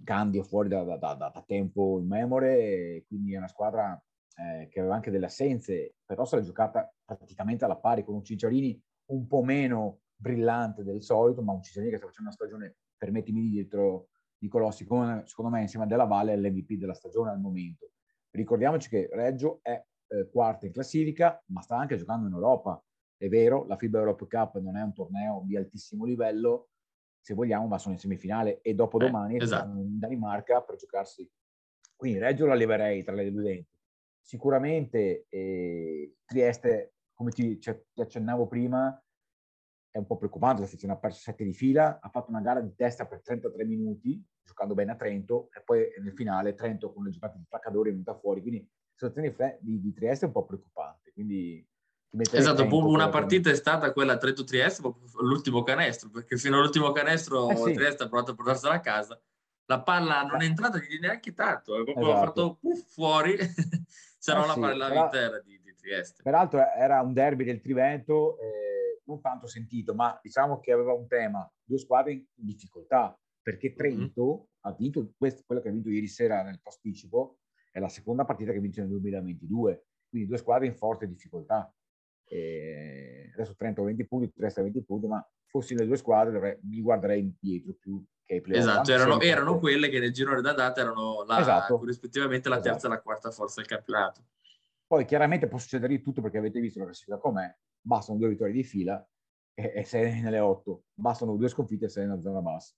Candio 0.06 0.41
fuori 0.41 0.70
da, 0.70 0.84
da, 0.84 0.96
da, 0.96 1.13
da 1.15 1.44
tempo 1.46 2.00
in 2.00 2.08
memore, 2.08 3.03
quindi 3.06 3.34
è 3.34 3.38
una 3.39 3.50
squadra 3.50 4.01
eh, 4.38 4.70
che 4.70 4.79
aveva 4.79 4.96
anche 4.96 5.12
delle 5.12 5.25
assenze, 5.25 5.96
però 6.06 6.24
se 6.24 6.38
l'è 6.38 6.44
giocata 6.44 6.89
praticamente 7.03 7.65
alla 7.65 7.75
pari 7.75 8.06
con 8.06 8.15
un 8.15 8.24
Cicciarini 8.24 8.82
un 9.08 9.27
po' 9.27 9.44
meno 9.44 10.03
brillante 10.15 10.86
del 10.86 11.03
solito, 11.03 11.41
ma 11.41 11.51
un 11.51 11.62
Cicciarini 11.62 11.91
che 11.91 11.98
sta 11.98 12.08
facendo 12.08 12.29
una 12.29 12.38
stagione, 12.38 12.77
permettimi 12.96 13.41
di 13.41 13.50
dietro 13.50 14.12
di 14.38 14.48
Colossi, 14.48 14.86
come, 14.86 15.24
secondo 15.25 15.51
me 15.51 15.60
insieme 15.60 15.84
a 15.84 15.89
Della 15.89 16.06
Valle 16.06 16.32
è 16.32 16.38
l'MVP 16.38 16.75
della 16.75 16.94
stagione 16.94 17.32
al 17.32 17.41
momento. 17.41 17.91
Ricordiamoci 18.29 18.88
che 18.88 19.10
Reggio 19.12 19.60
è 19.62 19.84
eh, 20.08 20.30
quarta 20.30 20.66
in 20.66 20.72
classifica, 20.72 21.42
ma 21.48 21.62
sta 21.62 21.78
anche 21.78 21.98
giocando 21.98 22.28
in 22.28 22.34
Europa. 22.34 22.82
È 23.16 23.28
vero, 23.28 23.66
la 23.66 23.76
FIBA 23.76 24.00
Europe 24.00 24.28
Cup 24.28 24.60
non 24.60 24.78
è 24.78 24.82
un 24.82 24.94
torneo 24.94 25.44
di 25.46 25.58
altissimo 25.58 26.06
livello, 26.06 26.70
se 27.20 27.34
vogliamo, 27.34 27.68
ma 27.68 27.78
sono 27.78 27.94
in 27.94 28.00
semifinale 28.00 28.62
e 28.62 28.74
dopo 28.74 29.00
eh, 29.00 29.06
domani 29.06 29.38
esatto. 29.38 29.78
in 29.78 30.00
Danimarca 30.00 30.62
per 30.62 30.76
giocarsi. 30.76 31.30
Quindi 31.96 32.20
Reggio 32.20 32.46
la 32.46 32.54
leverei 32.54 33.04
tra 33.04 33.16
le 33.16 33.24
deludenti. 33.24 33.76
Sicuramente 34.22 35.26
eh, 35.30 36.16
Trieste, 36.26 36.94
come 37.14 37.32
ti, 37.32 37.58
ti, 37.58 37.74
accennavo 37.96 38.48
prima, 38.48 39.02
è 39.90 39.98
un 39.98 40.06
po' 40.06 40.18
preoccupante, 40.18 40.62
la 40.62 40.68
sezione 40.68 40.94
ha 40.94 40.98
perso 40.98 41.20
7 41.22 41.44
di 41.44 41.54
fila, 41.54 42.00
ha 42.00 42.10
fatto 42.10 42.30
una 42.30 42.42
gara 42.42 42.62
di 42.62 42.76
testa 42.76 43.08
per 43.08 43.22
33 43.22 43.66
minuti, 43.66 44.24
giocando 44.44 44.76
bene 44.76 44.92
a 44.92 44.96
Trento, 44.96 45.50
e 45.54 45.62
poi 45.64 45.86
nel 46.02 46.14
finale 46.14 46.54
Trento 46.54 46.94
con 46.94 47.04
le 47.04 47.10
giocate 47.10 47.38
di 47.40 47.46
Placcadori 47.50 47.90
è 47.90 47.92
venuta 47.94 48.16
fuori, 48.18 48.42
quindi 48.42 48.70
situazione 48.98 49.60
di, 49.62 49.80
di 49.80 49.94
Trieste 49.94 50.25
è 50.25 50.27
un 50.27 50.34
po' 50.34 50.46
preoccupante, 50.46 51.12
quindi 51.13 51.66
Esatto, 52.32 52.66
una 52.88 53.10
partita 53.10 53.50
è 53.50 53.56
stata 53.56 53.92
quella 53.92 54.18
Trento-Trieste, 54.18 54.82
l'ultimo 55.20 55.62
canestro, 55.62 56.10
perché 56.10 56.38
fino 56.38 56.58
all'ultimo 56.58 56.92
canestro 56.92 57.50
eh 57.50 57.56
sì. 57.56 57.74
Trieste 57.74 58.04
ha 58.04 58.08
provato 58.08 58.32
a 58.32 58.36
portarsela 58.36 58.74
a 58.75 58.80
casa. 58.80 59.22
La 59.66 59.82
palla 59.82 60.24
non 60.24 60.42
è 60.42 60.46
entrata 60.46 60.80
neanche 61.01 61.34
tanto, 61.34 61.80
è 61.80 61.84
proprio 61.84 62.08
esatto. 62.08 62.25
fatto 62.25 62.58
puff, 62.62 62.86
fuori, 62.88 63.36
no 63.38 63.44
eh 63.44 64.48
la 64.48 64.54
sì, 64.54 64.60
palla 64.60 64.88
però, 64.88 65.04
intera 65.04 65.39
di, 65.42 65.62
di, 65.62 65.75
Trieste. 65.75 66.24
Peraltro 66.24 66.60
era 66.75 67.01
un 67.01 67.13
derby 67.13 67.44
del 67.44 67.60
Trivento, 67.60 68.39
eh, 68.39 69.01
non 69.04 69.20
tanto 69.20 69.46
sentito, 69.46 69.94
ma 69.94 70.18
diciamo 70.24 70.60
che 70.62 70.72
aveva 70.72 70.94
un 70.94 71.08
tema, 71.08 71.50
due 71.62 71.77
squadre 71.77 72.13
in 72.13 72.25
difficoltà, 72.34 73.16
perché 73.42 73.74
Trento 73.74 74.25
mm-hmm. 74.25 74.46
ha 74.62 74.72
vinto, 74.72 75.12
questo, 75.18 75.44
quello 75.46 75.62
che 75.62 75.68
ha 75.68 75.72
vinto 75.72 75.89
ieri 75.89 76.08
sera 76.08 76.42
nel 76.42 76.62
posticipo, 76.62 77.39
è 77.77 77.79
la 77.79 77.89
seconda 77.89 78.25
partita 78.25 78.51
che 78.51 78.60
vince 78.60 78.81
nel 78.81 78.89
2022, 78.89 79.86
quindi 80.10 80.27
due 80.27 80.38
squadre 80.38 80.65
in 80.65 80.75
forte 80.75 81.07
difficoltà. 81.07 81.72
E 82.27 83.29
adesso 83.34 83.55
Trento 83.55 83.81
ha 83.81 83.86
20 83.86 84.07
punti, 84.07 84.34
Trieste 84.34 84.60
ha 84.62 84.63
20 84.63 84.84
punti, 84.84 85.05
ma 85.05 85.25
fossi 85.46 85.75
le 85.75 85.86
due 85.86 85.96
squadre 85.96 86.60
mi 86.63 86.81
guarderei 86.81 87.22
indietro 87.22 87.74
più 87.79 88.03
che 88.25 88.36
ai 88.36 88.41
playoff. 88.41 88.67
Esatto, 88.67 88.91
erano, 88.91 89.19
erano 89.22 89.60
quelle 89.60 89.89
che 89.89 90.00
nel 90.00 90.12
girone 90.12 90.41
d'andata 90.41 90.81
erano 90.81 91.24
la, 91.24 91.39
esatto. 91.39 91.77
corrispettivamente 91.77 92.50
la 92.50 92.55
terza 92.55 92.77
esatto. 92.77 92.93
e 92.93 92.96
la 92.96 93.01
quarta 93.01 93.29
forza 93.29 93.62
del 93.62 93.69
campionato. 93.69 94.25
Poi 94.88 95.05
chiaramente 95.05 95.48
può 95.48 95.60
succedere 95.60 95.96
di 95.96 96.01
tutto 96.01 96.22
perché 96.22 96.39
avete 96.39 96.60
visto 96.60 96.79
la 96.79 96.86
classifica 96.86 97.17
com'è, 97.17 97.55
bastano 97.79 98.17
due 98.17 98.29
vittorie 98.29 98.53
di 98.53 98.63
fila 98.63 99.07
e, 99.53 99.74
e 99.75 99.84
sei 99.84 100.19
nelle 100.22 100.39
otto, 100.39 100.86
bastano 100.93 101.36
due 101.36 101.48
sconfitte 101.48 101.86
e 101.86 101.89
sei 101.89 102.07
nella 102.07 102.22
zona 102.22 102.41
bassa. 102.41 102.74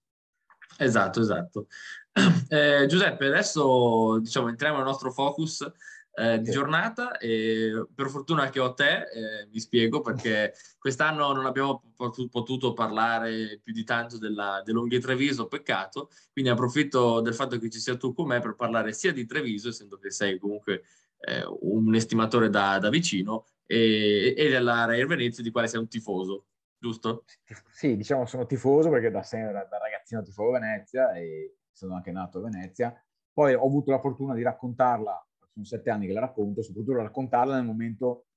Esatto, 0.77 1.19
esatto. 1.21 1.67
Eh, 2.49 2.85
Giuseppe, 2.87 3.27
adesso 3.27 4.17
diciamo 4.19 4.49
entriamo 4.49 4.77
nel 4.77 4.85
nostro 4.85 5.11
focus 5.11 5.71
eh, 6.15 6.41
di 6.41 6.51
giornata 6.51 7.17
e 7.17 7.85
per 7.93 8.09
fortuna 8.09 8.49
che 8.49 8.59
ho 8.59 8.73
te, 8.73 9.03
eh, 9.03 9.47
vi 9.49 9.59
spiego 9.59 10.01
perché 10.01 10.53
quest'anno 10.77 11.31
non 11.31 11.45
abbiamo 11.45 11.93
potuto 11.95 12.73
parlare 12.73 13.61
più 13.63 13.71
di 13.71 13.83
tanto 13.83 14.17
della, 14.17 14.61
dell'Unghia 14.65 14.99
Treviso, 14.99 15.47
peccato, 15.47 16.09
quindi 16.33 16.51
approfitto 16.51 17.21
del 17.21 17.35
fatto 17.35 17.57
che 17.57 17.69
ci 17.69 17.79
sia 17.79 17.95
tu 17.95 18.13
con 18.13 18.27
me 18.27 18.39
per 18.39 18.55
parlare 18.55 18.91
sia 18.91 19.13
di 19.13 19.25
Treviso, 19.25 19.69
essendo 19.69 19.97
che 19.97 20.11
sei 20.11 20.39
comunque 20.39 20.83
eh, 21.19 21.45
un 21.61 21.93
estimatore 21.95 22.49
da, 22.49 22.79
da 22.79 22.89
vicino, 22.89 23.45
e, 23.65 24.33
e 24.35 24.49
della 24.49 24.85
Real 24.85 25.07
Venezia 25.07 25.43
di 25.43 25.51
quale 25.51 25.67
sei 25.67 25.79
un 25.79 25.87
tifoso, 25.87 26.47
giusto? 26.77 27.25
Sì, 27.69 27.95
diciamo 27.95 28.25
sono 28.25 28.45
tifoso 28.45 28.89
perché 28.89 29.11
da, 29.11 29.21
sempre, 29.21 29.53
da 29.69 29.77
ragazzino 30.09 30.23
tifo 30.23 30.49
Venezia 30.49 31.13
e 31.13 31.57
sono 31.71 31.95
anche 31.95 32.11
nato 32.11 32.39
a 32.39 32.41
Venezia. 32.41 32.93
Poi 33.31 33.53
ho 33.53 33.65
avuto 33.65 33.91
la 33.91 33.99
fortuna 33.99 34.33
di 34.33 34.41
raccontarla 34.41 35.23
sono 35.51 35.65
sette 35.65 35.89
anni 35.89 36.07
che 36.07 36.13
la 36.13 36.21
racconto, 36.21 36.61
soprattutto 36.61 36.97
raccontarla 36.97 37.55
nel 37.55 37.65
momento 37.65 38.27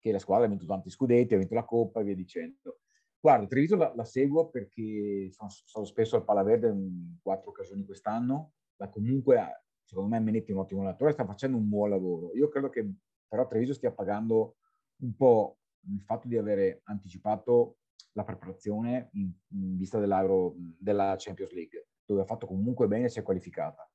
che 0.00 0.12
la 0.12 0.18
squadra 0.18 0.46
ha 0.46 0.48
vinto 0.48 0.66
tanti 0.66 0.90
scudetti, 0.90 1.34
ha 1.34 1.38
vinto 1.38 1.54
la 1.54 1.64
Coppa 1.64 2.00
e 2.00 2.04
via 2.04 2.14
dicendo. 2.14 2.80
Guarda, 3.20 3.46
Treviso 3.46 3.76
la, 3.76 3.92
la 3.94 4.04
seguo 4.04 4.48
perché 4.48 5.30
sono, 5.30 5.50
sono, 5.50 5.84
spesso 5.84 6.16
al 6.16 6.24
Palaverde 6.24 6.68
in 6.68 7.16
quattro 7.22 7.50
occasioni 7.50 7.84
quest'anno, 7.84 8.52
ma 8.76 8.88
comunque 8.88 9.64
secondo 9.84 10.10
me 10.10 10.20
Menetti 10.20 10.50
è 10.50 10.54
un 10.54 10.60
ottimo 10.60 10.80
allenatore, 10.80 11.12
sta 11.12 11.24
facendo 11.24 11.56
un 11.56 11.68
buon 11.68 11.90
lavoro. 11.90 12.34
Io 12.34 12.48
credo 12.48 12.68
che 12.68 12.88
però 13.28 13.46
Treviso 13.46 13.74
stia 13.74 13.92
pagando 13.92 14.56
un 15.02 15.14
po' 15.14 15.58
il 15.88 16.02
fatto 16.02 16.28
di 16.28 16.36
avere 16.36 16.80
anticipato 16.84 17.78
la 18.12 18.24
preparazione 18.24 19.10
in, 19.12 19.30
in 19.50 19.76
vista 19.76 19.98
della 19.98 21.14
Champions 21.16 21.52
League, 21.52 21.88
dove 22.04 22.22
ha 22.22 22.26
fatto 22.26 22.46
comunque 22.46 22.88
bene 22.88 23.04
e 23.06 23.08
si 23.08 23.18
è 23.18 23.22
qualificata 23.22 23.88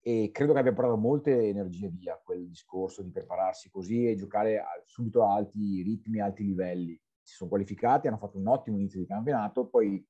e 0.00 0.30
credo 0.32 0.52
che 0.52 0.60
abbia 0.60 0.72
portato 0.72 0.96
molte 0.96 1.48
energie 1.48 1.88
via 1.88 2.18
quel 2.22 2.48
discorso 2.48 3.02
di 3.02 3.10
prepararsi 3.10 3.68
così 3.68 4.08
e 4.08 4.14
giocare 4.14 4.62
subito 4.86 5.22
a 5.22 5.34
alti 5.34 5.82
ritmi, 5.82 6.20
alti 6.20 6.44
livelli. 6.44 6.98
Si 7.20 7.34
sono 7.34 7.50
qualificati, 7.50 8.06
hanno 8.06 8.16
fatto 8.16 8.38
un 8.38 8.46
ottimo 8.46 8.78
inizio 8.78 9.00
di 9.00 9.06
campionato, 9.06 9.66
poi 9.66 10.02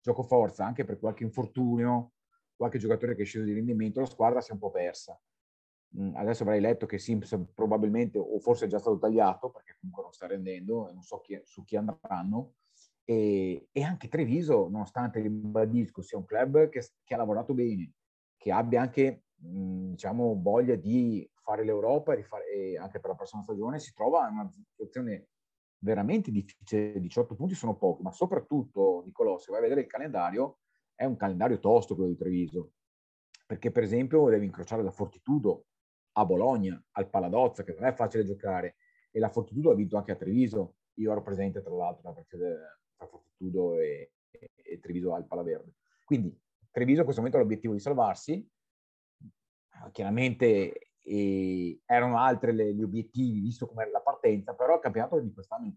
gioco 0.00 0.22
forza 0.22 0.66
anche 0.66 0.84
per 0.84 0.98
qualche 0.98 1.24
infortunio, 1.24 2.12
qualche 2.54 2.78
giocatore 2.78 3.14
che 3.14 3.22
è 3.22 3.24
sceso 3.24 3.44
di 3.44 3.54
rendimento, 3.54 4.00
la 4.00 4.06
squadra 4.06 4.40
si 4.40 4.50
è 4.50 4.52
un 4.52 4.58
po' 4.58 4.70
persa. 4.70 5.18
Mm, 5.98 6.16
adesso 6.16 6.42
avrei 6.42 6.60
letto 6.60 6.84
che 6.84 6.98
Sims 6.98 7.34
probabilmente, 7.54 8.18
o 8.18 8.38
forse 8.38 8.66
è 8.66 8.68
già 8.68 8.78
stato 8.78 8.98
tagliato, 8.98 9.50
perché 9.50 9.76
comunque 9.80 10.02
non 10.02 10.12
sta 10.12 10.26
rendendo, 10.26 10.90
e 10.90 10.92
non 10.92 11.02
so 11.02 11.20
chi, 11.20 11.40
su 11.44 11.64
chi 11.64 11.76
andranno. 11.76 12.56
E, 13.08 13.68
e, 13.70 13.82
anche 13.82 14.08
Treviso, 14.08 14.68
nonostante 14.68 15.20
ribadisco, 15.20 16.02
sia 16.02 16.18
un 16.18 16.24
club 16.24 16.68
che, 16.68 16.82
che 17.04 17.14
ha 17.14 17.16
lavorato 17.16 17.54
bene, 17.54 17.92
che 18.36 18.50
abbia 18.50 18.80
anche 18.80 19.26
Mhmm, 19.38 19.90
diciamo, 19.90 20.40
voglia 20.40 20.76
di 20.76 21.28
fare 21.34 21.64
l'Europa 21.64 22.14
e, 22.14 22.22
fare, 22.22 22.48
e, 22.50 22.78
anche 22.78 23.00
per 23.00 23.10
la 23.10 23.16
prossima 23.16 23.42
stagione 23.42 23.78
si 23.78 23.92
trova 23.92 24.26
in 24.28 24.34
una 24.34 24.50
situazione 24.50 25.28
veramente 25.78 26.30
difficile. 26.30 27.00
18 27.00 27.34
punti 27.34 27.54
sono 27.54 27.76
pochi, 27.76 28.02
ma 28.02 28.12
soprattutto, 28.12 29.02
Nicolò, 29.04 29.38
se 29.38 29.50
vai 29.50 29.60
a 29.60 29.62
vedere 29.62 29.82
il 29.82 29.86
calendario, 29.86 30.58
è 30.94 31.04
un 31.04 31.16
calendario 31.16 31.58
tosto 31.58 31.94
quello 31.94 32.10
di 32.10 32.16
Treviso. 32.16 32.72
Perché, 33.46 33.70
per 33.70 33.82
esempio, 33.82 34.28
devi 34.28 34.46
incrociare 34.46 34.82
la 34.82 34.90
Fortitudo 34.90 35.66
a 36.12 36.24
Bologna, 36.24 36.82
al 36.92 37.08
Paladozza, 37.10 37.62
che 37.62 37.74
non 37.74 37.84
è 37.84 37.92
facile 37.94 38.24
giocare, 38.24 38.76
e 39.10 39.20
la 39.20 39.28
Fortitudo 39.28 39.70
ha 39.70 39.74
vinto 39.74 39.96
anche 39.96 40.12
a 40.12 40.16
Treviso. 40.16 40.76
Io 40.94 41.12
ero 41.12 41.22
presente, 41.22 41.62
tra 41.62 41.74
l'altro, 41.74 42.08
la 42.08 42.14
partita 42.14 42.46
tra 42.96 43.06
Fortitudo 43.06 43.78
e, 43.78 44.12
e, 44.30 44.50
e 44.56 44.80
Treviso 44.80 45.14
al 45.14 45.26
Palaverde. 45.26 45.74
Quindi 46.04 46.36
Treviso 46.70 47.00
a 47.00 47.04
questo 47.04 47.20
momento 47.20 47.40
ha 47.40 47.42
l'obiettivo 47.42 47.74
di 47.74 47.80
salvarsi, 47.80 48.48
Ah, 49.80 49.90
chiaramente 49.90 50.92
eh, 51.02 51.80
erano 51.84 52.18
altri 52.18 52.54
gli 52.74 52.82
obiettivi, 52.82 53.40
visto 53.40 53.66
come 53.66 53.82
era 53.82 53.90
la 53.90 54.00
partenza, 54.00 54.54
però 54.54 54.74
il 54.74 54.80
campionato 54.80 55.18
di 55.20 55.32
quest'anno 55.32 55.72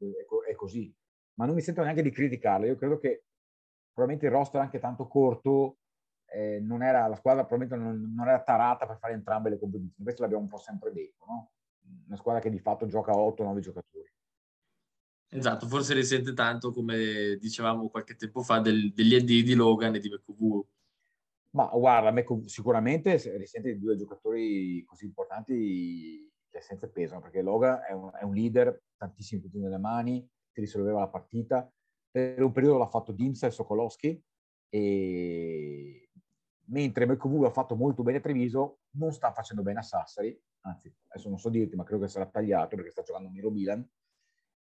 è, 0.47 0.55
così. 0.55 0.93
Ma 1.35 1.45
non 1.45 1.55
mi 1.55 1.61
sento 1.61 1.81
neanche 1.81 2.01
di 2.01 2.11
criticarlo, 2.11 2.65
io 2.65 2.75
credo 2.75 2.97
che 2.97 3.25
probabilmente 3.93 4.27
il 4.27 4.31
roster 4.31 4.61
anche 4.61 4.79
tanto 4.79 5.07
corto, 5.07 5.77
eh, 6.31 6.63
era, 6.81 7.07
la 7.07 7.15
squadra 7.15 7.45
probabilmente 7.45 7.75
non, 7.75 8.13
non, 8.13 8.27
era 8.27 8.41
tarata 8.43 8.85
per 8.85 8.97
fare 8.99 9.13
entrambe 9.13 9.49
le 9.49 9.59
competizioni, 9.59 10.03
questo 10.03 10.21
l'abbiamo 10.21 10.43
un 10.43 10.49
po' 10.49 10.57
sempre 10.57 10.91
detto, 10.91 11.25
no? 11.25 11.51
una 12.07 12.17
squadra 12.17 12.41
che 12.41 12.49
di 12.49 12.59
fatto 12.59 12.85
gioca 12.88 13.11
8-9 13.13 13.59
giocatori. 13.59 14.11
Esatto, 15.31 15.67
forse 15.67 15.93
risente 15.93 16.33
tanto, 16.33 16.71
come 16.71 17.38
dicevamo 17.39 17.89
qualche 17.89 18.15
tempo 18.15 18.41
fa, 18.41 18.59
del, 18.59 18.91
degli 18.93 19.15
AD 19.15 19.25
di 19.25 19.53
Logan 19.53 19.95
e 19.95 20.00
di 20.00 20.09
Mekoguru 20.09 20.67
ma 21.51 21.65
guarda, 21.74 22.12
me 22.12 22.25
sicuramente 22.45 23.17
risente 23.38 23.74
di 23.74 23.79
due 23.79 23.95
giocatori 23.95 24.83
così 24.86 25.05
importanti 25.05 26.31
le 26.51 26.59
essenze 26.59 26.89
pesano, 26.89 27.21
perché 27.21 27.41
Logan 27.41 27.79
è 27.88 27.91
un, 27.91 28.12
è 28.13 28.24
un 28.24 28.33
leader, 28.33 28.83
tantissimi 28.98 29.41
punti 29.41 29.59
nelle 29.59 29.77
mani, 29.77 30.27
ti 30.51 30.62
risolveva 30.62 31.00
la 31.00 31.07
partita. 31.07 31.71
Per 32.12 32.41
un 32.41 32.51
periodo 32.51 32.77
l'ha 32.77 32.88
fatto 32.88 33.12
Dimsa 33.12 33.48
e 33.48 33.51
Sokolowski, 33.51 34.24
e 34.69 36.09
mentre 36.65 37.05
Mekovu 37.05 37.43
ha 37.43 37.51
fatto 37.51 37.75
molto 37.75 38.03
bene 38.03 38.17
a 38.17 38.21
Treviso, 38.21 38.79
non 38.91 39.12
sta 39.12 39.31
facendo 39.31 39.63
bene 39.63 39.79
a 39.79 39.83
Sassari, 39.83 40.39
anzi, 40.62 40.93
adesso 41.07 41.29
non 41.29 41.39
so 41.39 41.50
dirti, 41.50 41.75
ma 41.75 41.83
credo 41.83 42.03
che 42.03 42.09
sarà 42.09 42.27
tagliato 42.27 42.75
perché 42.75 42.91
sta 42.91 43.03
giocando 43.03 43.29
Miro 43.29 43.50
Milan. 43.50 43.88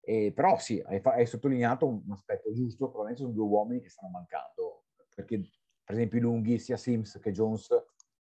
E, 0.08 0.32
però 0.32 0.58
sì, 0.58 0.82
hai, 0.86 1.02
hai 1.04 1.26
sottolineato 1.26 1.86
un 1.86 2.10
aspetto 2.12 2.54
giusto, 2.54 2.86
probabilmente 2.86 3.24
sono 3.24 3.34
due 3.34 3.46
uomini 3.46 3.82
che 3.82 3.90
stanno 3.90 4.14
mancando, 4.14 4.86
perché 5.14 5.42
per 5.84 5.96
esempio 5.96 6.18
i 6.18 6.22
lunghi, 6.22 6.60
sia 6.60 6.78
Sims 6.78 7.20
che 7.22 7.34
Jones 7.34 7.68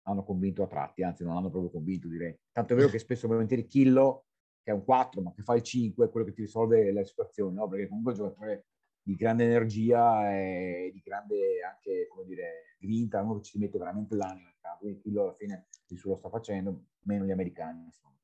hanno 0.04 0.24
convinto 0.24 0.62
a 0.62 0.66
tratti, 0.66 1.02
anzi 1.02 1.24
non 1.24 1.36
hanno 1.36 1.50
proprio 1.50 1.70
convinto 1.70 2.08
direi. 2.08 2.34
Tanto 2.52 2.72
è 2.72 2.76
vero 2.76 2.88
che 2.88 2.98
spesso 2.98 3.28
volentieri 3.28 3.66
Killo, 3.66 4.28
che 4.62 4.70
è 4.70 4.74
un 4.74 4.82
4 4.82 5.20
ma 5.20 5.32
che 5.34 5.42
fa 5.42 5.56
il 5.56 5.62
5, 5.62 6.06
è 6.06 6.10
quello 6.10 6.24
che 6.24 6.32
ti 6.32 6.40
risolve 6.40 6.90
la 6.90 7.04
situazione, 7.04 7.54
no? 7.54 7.68
perché 7.68 7.86
comunque 7.86 8.14
è 8.14 8.16
un 8.16 8.22
giocatore 8.22 8.66
di 9.02 9.14
grande 9.14 9.44
energia 9.44 10.34
e 10.34 10.90
di 10.90 11.00
grande 11.00 11.62
anche, 11.62 12.06
come 12.08 12.24
dire, 12.24 12.76
grinta, 12.78 13.20
uno 13.20 13.36
che 13.36 13.42
ci 13.42 13.58
mette 13.58 13.76
veramente 13.76 14.14
l'anima. 14.14 14.50
Quindi 14.78 15.00
Killo 15.00 15.22
alla 15.22 15.34
fine 15.34 15.66
il 15.88 15.98
suo 15.98 16.12
lo 16.12 16.16
sta 16.16 16.30
facendo, 16.30 16.84
meno 17.04 17.26
gli 17.26 17.30
americani. 17.30 17.84
Insomma. 17.84 18.17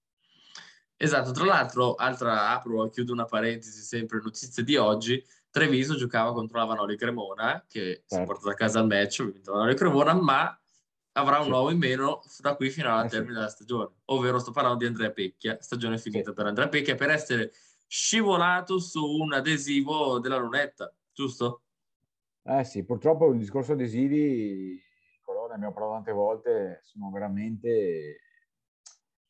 Esatto, 0.96 1.32
tra 1.32 1.44
l'altro, 1.44 1.94
altra 1.94 2.50
apro, 2.50 2.88
chiudo 2.88 3.12
una 3.12 3.24
parentesi, 3.24 3.80
sempre 3.80 4.20
notizie 4.22 4.62
di 4.62 4.76
oggi, 4.76 5.22
Treviso 5.50 5.96
giocava 5.96 6.32
contro 6.32 6.58
la 6.58 6.64
Vanoli 6.64 6.96
Cremona, 6.96 7.64
che 7.68 7.80
certo. 7.80 8.14
si 8.14 8.20
è 8.20 8.24
portato 8.24 8.48
a 8.50 8.54
casa 8.54 8.80
al 8.80 8.86
match, 8.86 9.20
ha 9.20 9.24
vinto 9.24 9.52
la 9.52 9.58
Vanoli 9.58 9.76
Cremona, 9.76 10.14
ma 10.14 10.60
avrà 11.12 11.40
un 11.40 11.50
uovo 11.50 11.70
in 11.70 11.78
meno 11.78 12.22
da 12.40 12.56
qui 12.56 12.70
fino 12.70 12.92
alla 12.92 13.04
eh, 13.04 13.08
termine 13.08 13.34
della 13.34 13.48
stagione, 13.48 13.90
ovvero 14.06 14.38
sto 14.38 14.50
parlando 14.50 14.78
di 14.78 14.86
Andrea 14.86 15.10
Pecchia, 15.10 15.58
stagione 15.60 15.98
finita 15.98 16.32
per 16.32 16.46
Andrea 16.46 16.68
Pecchia, 16.68 16.94
per 16.94 17.10
essere 17.10 17.52
scivolato 17.86 18.78
su 18.78 19.04
un 19.04 19.32
adesivo 19.32 20.18
della 20.18 20.38
lunetta, 20.38 20.92
giusto? 21.12 21.62
Eh 22.42 22.64
sì, 22.64 22.84
purtroppo 22.84 23.30
il 23.30 23.38
discorso 23.38 23.72
adesivi, 23.72 24.80
Corona, 25.22 25.54
abbiamo 25.54 25.72
parlato 25.72 25.94
tante 25.94 26.12
volte, 26.12 26.80
sono 26.82 27.10
veramente 27.10 28.18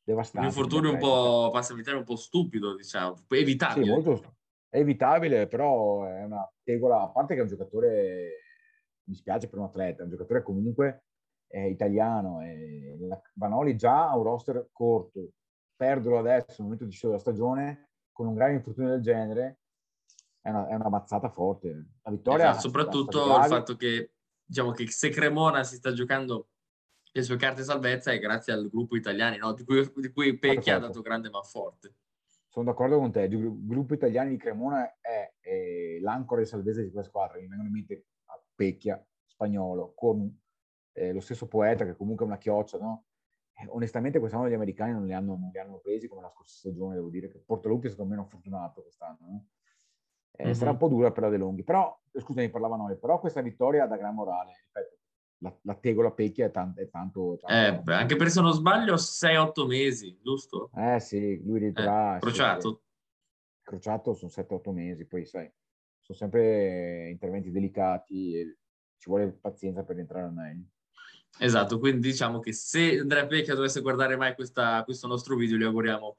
devastanti. 0.05 0.47
Un 0.47 0.53
infortunio 0.53 0.91
un 0.93 0.99
po', 0.99 1.51
passami 1.53 1.83
un 1.87 2.05
po' 2.05 2.17
stupido, 2.17 2.77
diciamo, 2.77 3.17
evitabile. 3.29 3.87
Sì, 3.87 3.91
molto, 3.91 4.37
è 4.69 4.79
evitabile, 4.79 5.49
però 5.49 6.05
è 6.05 6.25
una 6.25 6.49
tegola, 6.63 7.03
a 7.03 7.09
parte 7.09 7.35
che 7.35 7.41
è 7.41 7.43
un 7.43 7.49
giocatore, 7.49 8.29
mi 9.05 9.15
spiace 9.15 9.49
per 9.49 9.59
un 9.59 9.67
atleta, 9.67 10.03
è 10.03 10.05
un 10.05 10.11
giocatore 10.11 10.43
comunque 10.43 11.05
è 11.47 11.61
italiano, 11.61 12.43
e 12.43 12.97
Vanoli 13.35 13.77
già 13.77 14.09
ha 14.09 14.17
un 14.17 14.25
roster 14.25 14.69
corto, 14.73 15.31
perderlo 15.77 16.19
adesso 16.19 16.57
nel 16.59 16.63
momento 16.63 16.85
di 16.85 16.99
della 17.01 17.19
stagione 17.19 17.91
con 18.11 18.27
un 18.27 18.35
grave 18.35 18.55
infortunio 18.55 18.91
del 18.91 19.03
genere 19.03 19.59
è 20.41 20.51
una, 20.51 20.69
è 20.69 20.75
una 20.75 20.89
mazzata 20.89 21.31
forte. 21.31 21.87
La 22.03 22.11
vittoria 22.11 22.51
esatto, 22.51 22.61
soprattutto 22.61 23.37
il 23.39 23.45
fatto 23.45 23.77
che 23.77 24.13
diciamo 24.45 24.73
che 24.73 24.89
se 24.89 25.11
Cremona 25.11 25.65
si 25.65 25.77
sta 25.77 25.93
giocando 25.93 26.49
le 27.17 27.23
sue 27.23 27.37
carte 27.37 27.63
salvezza 27.63 28.11
è 28.11 28.19
grazie 28.19 28.53
al 28.53 28.69
gruppo 28.69 28.97
italiano, 28.97 29.37
no? 29.37 29.53
di, 29.53 29.63
cui, 29.63 29.89
di 29.95 30.11
cui 30.11 30.37
Pecchi 30.37 30.71
ha 30.71 30.81
dato 30.81 31.01
grande 31.01 31.31
manforte. 31.31 31.95
Sono 32.49 32.67
d'accordo 32.67 32.99
con 32.99 33.13
te, 33.13 33.23
il 33.23 33.67
gruppo 33.67 33.95
italiano 33.95 34.31
di 34.31 34.37
Cremona 34.37 34.99
è, 35.01 35.33
è 35.39 35.99
l'ancora 36.01 36.41
di 36.41 36.49
salvezza 36.49 36.81
di 36.81 36.91
quella 36.91 37.07
squadra. 37.07 37.39
Mi 37.39 37.47
vengono 37.47 37.69
in 37.69 37.73
mente 37.73 38.07
Pecchia, 38.53 39.05
Spagnolo, 39.27 39.93
con 39.95 40.29
eh, 40.93 41.13
lo 41.13 41.21
stesso 41.21 41.47
poeta 41.47 41.85
che 41.85 41.95
comunque 41.95 42.25
è 42.25 42.29
una 42.29 42.39
chioccia, 42.39 42.79
no? 42.79 43.05
Eh, 43.53 43.67
onestamente 43.69 44.19
quest'anno 44.19 44.49
gli 44.49 44.55
americani 44.55 44.93
non 44.93 45.05
li, 45.05 45.13
hanno, 45.13 45.37
non 45.37 45.51
li, 45.53 45.59
hanno, 45.61 45.79
presi 45.79 46.09
come 46.09 46.23
la 46.23 46.31
scorsa 46.31 46.57
stagione, 46.57 46.97
devo 46.97 47.11
dire 47.11 47.29
che 47.29 47.39
Portalupi 47.39 47.87
è 47.87 47.91
stato 47.91 48.09
meno 48.09 48.25
fortunato 48.25 48.83
quest'anno. 48.83 49.19
No? 49.21 49.47
Eh, 50.33 50.45
mm-hmm. 50.47 50.53
Sarà 50.53 50.73
un 50.73 50.79
po' 50.79 50.89
dura 50.89 51.13
per 51.13 51.23
la 51.23 51.29
De 51.29 51.37
Longhi, 51.37 51.63
però, 51.63 51.97
scusami, 52.13 52.51
parlava 52.51 52.75
noi, 52.75 52.97
però 52.97 53.21
questa 53.21 53.41
vittoria 53.41 53.87
dà 53.87 53.97
gran 53.97 54.15
morale, 54.15 54.53
ripeto, 54.65 54.99
la, 55.39 55.57
la 55.63 55.75
tegola 55.75 56.11
Pecchia 56.11 56.47
è, 56.47 56.51
tanto... 56.51 56.81
È 56.81 56.89
tanto, 56.89 57.39
tanto 57.41 57.79
eh, 57.79 57.83
beh, 57.83 57.95
anche 57.95 58.17
perché 58.17 58.33
se 58.33 58.41
non 58.41 58.53
sbaglio 58.53 58.95
6-8 58.95 59.67
mesi, 59.67 60.19
giusto? 60.23 60.71
Eh 60.75 61.01
sì, 61.01 61.43
lui 61.45 61.59
ritorrà... 61.59 62.17
Eh, 62.17 62.21
crociato. 62.21 62.83
Sì, 62.83 63.63
crociato 63.63 64.15
sono 64.15 64.31
7-8 64.35 64.73
mesi, 64.73 65.07
poi 65.07 65.25
sai, 65.27 65.51
sono 66.01 66.19
sempre 66.19 67.09
interventi 67.11 67.51
delicati 67.51 68.35
e 68.37 68.57
ci 68.99 69.09
vuole 69.09 69.33
pazienza 69.33 69.83
per 69.85 69.97
rientrare 69.97 70.31
meglio. 70.31 70.67
Esatto, 71.39 71.79
quindi 71.79 72.09
diciamo 72.09 72.39
che 72.39 72.53
se 72.53 72.99
Andrea 72.99 73.27
Pecchia 73.27 73.55
dovesse 73.55 73.81
guardare 73.81 74.17
mai 74.17 74.35
questa, 74.35 74.85
questo 74.85 75.07
nostro 75.09 75.35
video, 75.35 75.57
gli 75.57 75.65
auguriamo 75.65 76.17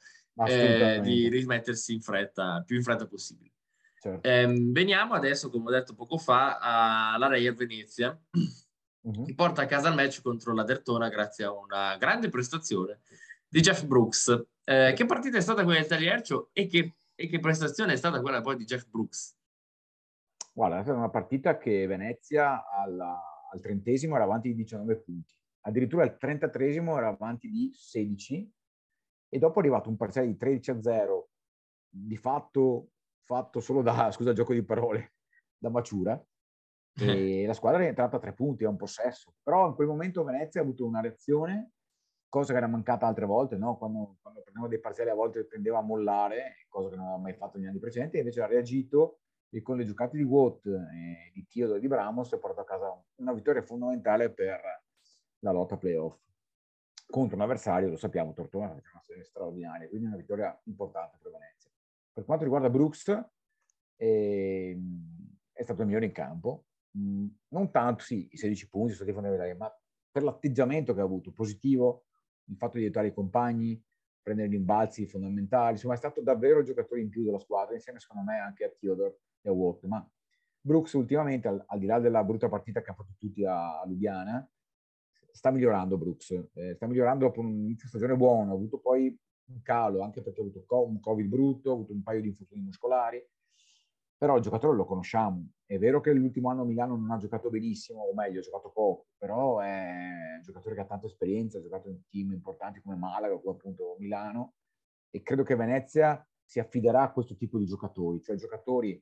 eh, 0.48 1.00
di 1.02 1.30
rimettersi 1.30 1.94
in 1.94 2.02
fretta, 2.02 2.64
più 2.66 2.76
in 2.76 2.84
fretta 2.84 3.08
possibile. 3.08 3.54
Certo. 4.00 4.28
Eh, 4.28 4.46
veniamo 4.72 5.14
adesso, 5.14 5.50
come 5.50 5.70
ho 5.70 5.72
detto 5.72 5.96
poco 5.96 6.18
fa, 6.18 6.58
alla 7.14 7.28
Reyer 7.28 7.56
Venezia, 7.56 8.20
uh-huh. 9.06 9.26
che 9.26 9.34
porta 9.34 9.64
a 9.64 9.66
casa 9.66 9.90
il 9.90 9.96
match 9.96 10.22
contro 10.22 10.54
la 10.54 10.64
Dertona 10.64 11.10
grazie 11.10 11.46
a 11.46 11.52
una 11.52 11.98
grande 11.98 12.30
prestazione 12.30 13.00
di 13.48 13.62
Jeff 13.62 13.84
Brooks. 13.86 14.48
Eh, 14.64 14.94
che 14.96 15.06
partita 15.06 15.38
è 15.38 15.42
stata 15.42 15.64
quella 15.64 15.80
del 15.80 15.88
Tagliercio 15.88 16.50
e 16.54 16.68
che, 16.68 16.96
e 17.14 17.28
che 17.28 17.40
prestazione 17.40 17.94
è 17.94 17.98
stata 17.98 18.22
quella 18.22 18.42
poi 18.42 18.56
di 18.56 18.66
Jeff 18.66 18.86
Brooks? 18.88 19.38
Guarda, 20.54 20.80
è 20.80 20.84
stata 20.84 20.98
una 20.98 21.10
partita 21.10 21.58
che 21.58 21.86
Venezia 21.86 22.64
alla 22.70 23.20
al 23.56 23.62
trentesimo 23.62 24.16
era 24.16 24.26
avanti 24.26 24.50
di 24.50 24.56
19 24.56 24.98
punti, 24.98 25.34
addirittura 25.62 26.04
al 26.04 26.18
trentatresimo 26.18 26.98
era 26.98 27.08
avanti 27.08 27.50
di 27.50 27.72
16 27.74 28.52
e 29.30 29.40
dopo 29.40 29.56
è 29.56 29.60
arrivato 29.60 29.90
un 29.90 29.96
parziale 29.96 30.28
di 30.28 30.36
13 30.36 30.72
a 30.72 30.82
0, 30.82 31.30
di 31.90 32.18
fatto 32.18 32.90
fatto 33.26 33.60
solo 33.60 33.82
da, 33.82 34.12
scusa 34.14 34.34
gioco 34.34 34.54
di 34.54 34.64
parole, 34.64 35.14
da 35.58 35.70
Maciura, 35.70 36.24
e 36.98 37.46
la 37.48 37.54
squadra 37.54 37.84
è 37.84 37.88
entrata 37.88 38.18
a 38.18 38.20
tre 38.20 38.34
punti, 38.34 38.64
a 38.64 38.70
un 38.70 38.78
possesso. 38.78 39.34
Però 39.44 39.68
in 39.68 39.76
quel 39.76 39.88
momento 39.88 40.24
Venezia 40.24 40.62
ha 40.62 40.64
avuto 40.64 40.86
una 40.86 41.02
reazione, 41.02 41.72
cosa 42.30 42.52
che 42.52 42.58
era 42.58 42.68
mancata 42.68 43.08
altre 43.08 43.26
volte, 43.26 43.58
no? 43.58 43.78
quando, 43.78 44.18
quando 44.22 44.42
prendeva 44.42 44.68
dei 44.68 44.80
parziali 44.80 45.10
a 45.10 45.16
volte 45.16 45.48
tendeva 45.48 45.80
a 45.80 45.84
mollare, 45.84 46.66
cosa 46.68 46.90
che 46.90 46.96
non 46.96 47.06
aveva 47.06 47.22
mai 47.22 47.34
fatto 47.34 47.58
negli 47.58 47.68
anni 47.68 47.80
precedenti, 47.80 48.18
e 48.18 48.20
invece 48.20 48.42
ha 48.42 48.48
reagito 48.48 49.20
e 49.50 49.62
con 49.62 49.78
le 49.78 49.86
giocate 49.86 50.18
di 50.18 50.24
Watt, 50.24 50.66
e 50.66 51.32
di 51.34 51.46
Tio 51.48 51.76
e 51.76 51.80
di 51.80 51.88
Bramos 51.88 52.34
ha 52.34 52.38
portato 52.38 52.62
a 52.62 52.66
casa 52.66 53.04
una 53.16 53.32
vittoria 53.32 53.62
fondamentale 53.62 54.30
per 54.34 54.60
la 55.40 55.52
lotta 55.52 55.78
playoff 55.78 56.20
contro 57.08 57.36
un 57.36 57.44
avversario, 57.44 57.90
lo 57.90 57.98
sappiamo, 57.98 58.34
Tortona, 58.34 58.74
che 58.74 58.82
è 58.82 58.92
una 58.92 59.02
serie 59.02 59.24
straordinaria, 59.24 59.88
quindi 59.88 60.08
una 60.08 60.18
vittoria 60.18 60.60
importante 60.66 61.18
per 61.22 61.32
Venezia. 61.32 61.70
Per 62.12 62.26
quanto 62.26 62.44
riguarda 62.44 62.70
Brooks, 62.70 63.08
eh, 63.96 64.78
è 65.52 65.64
stato 65.64 65.82
il 65.82 65.88
migliore 65.88 66.06
in 66.06 66.12
campo, 66.12 66.66
non 66.96 67.72
tanto, 67.72 68.04
sì, 68.04 68.28
i 68.32 68.38
16 68.38 68.70
punti 68.70 68.94
sono 68.94 69.04
stati 69.04 69.14
fondamentali, 69.14 69.58
ma 69.58 69.72
per 70.12 70.24
l'atteggiamento 70.24 70.94
che 70.94 71.02
ha 71.02 71.04
avuto, 71.04 71.32
positivo, 71.32 72.06
il 72.46 72.58
fatto 72.58 72.78
di 72.78 72.84
aiutare 72.84 73.08
i 73.08 73.14
compagni, 73.14 73.82
prendere 74.22 74.50
gli 74.50 74.56
imbalzi 74.56 75.06
fondamentali, 75.06 75.74
insomma 75.74 75.94
è 75.94 75.98
stato 75.98 76.22
davvero 76.22 76.60
il 76.60 76.66
giocatore 76.66 77.02
in 77.02 77.10
più 77.10 77.24
della 77.24 77.40
squadra, 77.40 77.76
insieme 77.76 78.00
secondo 78.00 78.24
me 78.24 78.40
anche 78.40 78.64
a 78.64 78.70
Theodore 78.70 79.20
e 79.42 79.50
a 79.50 79.52
Watt, 79.52 79.86
ma 79.86 80.10
Brooks 80.62 80.94
ultimamente, 80.94 81.48
al, 81.48 81.64
al, 81.68 81.80
di 81.80 81.86
là 81.86 82.00
della 82.00 82.24
brutta 82.24 82.50
partita 82.50 82.82
che 82.82 82.90
hanno 82.90 83.04
fatto 83.04 83.16
tutti 83.20 83.46
a, 83.46 83.82
a 83.82 83.86
Lubiana, 83.86 84.50
sta 85.32 85.52
migliorando 85.52 85.98
Brooks, 85.98 86.32
eh, 86.54 86.74
sta 86.76 86.88
migliorando 86.88 87.26
dopo 87.26 87.42
un 87.42 87.50
inizio 87.50 87.88
stagione 87.88 88.16
buono, 88.16 88.52
ha 88.52 88.56
avuto 88.56 88.80
poi 88.80 89.16
un 89.48 89.62
calo 89.62 90.02
anche 90.02 90.22
perché 90.22 90.40
ha 90.40 90.44
avuto 90.44 90.66
un 90.88 91.00
covid 91.00 91.28
brutto, 91.28 91.70
ha 91.70 91.74
avuto 91.74 91.94
un 91.94 92.02
paio 92.02 92.22
di 92.22 92.30
infortuni 92.30 92.62
muscolari, 92.62 93.24
però 94.26 94.38
il 94.38 94.42
giocatore 94.42 94.76
lo 94.76 94.86
conosciamo. 94.86 95.50
È 95.68 95.78
vero 95.78 96.02
che 96.02 96.12
l'ultimo 96.12 96.50
anno 96.50 96.66
Milano 96.66 96.96
non 96.96 97.12
ha 97.12 97.18
giocato 97.18 97.52
benissimo, 97.52 98.02
o 98.02 98.14
meglio, 98.16 98.40
ha 98.40 98.42
giocato 98.42 98.72
poco, 98.72 99.06
però 99.20 99.60
è 99.60 100.38
un 100.38 100.42
giocatore 100.42 100.74
che 100.74 100.82
ha 100.82 100.86
tanta 100.86 101.06
esperienza, 101.06 101.60
ha 101.60 101.62
giocato 101.62 101.90
in 101.90 102.02
team 102.10 102.32
importanti 102.32 102.82
come 102.82 102.96
Malaga, 102.96 103.38
come 103.38 103.56
appunto 103.56 103.96
Milano, 104.00 104.56
e 105.12 105.22
credo 105.22 105.44
che 105.44 105.56
Venezia 105.56 106.28
si 106.44 106.60
affiderà 106.60 107.04
a 107.04 107.12
questo 107.12 107.36
tipo 107.36 107.60
di 107.60 107.68
giocatori, 107.68 108.20
cioè 108.20 108.36
giocatori 108.36 109.00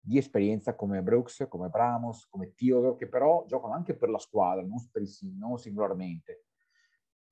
di 0.00 0.18
esperienza 0.18 0.74
come 0.74 1.00
Brooks, 1.00 1.46
come 1.48 1.68
Bramos, 1.68 2.26
come 2.28 2.52
Theodore, 2.52 2.96
che 2.96 3.08
però 3.08 3.44
giocano 3.46 3.74
anche 3.74 3.96
per 3.96 4.08
la 4.08 4.18
squadra, 4.18 4.64
non, 4.64 4.78
per 4.90 5.02
il, 5.02 5.10
non 5.38 5.58
singolarmente. 5.58 6.46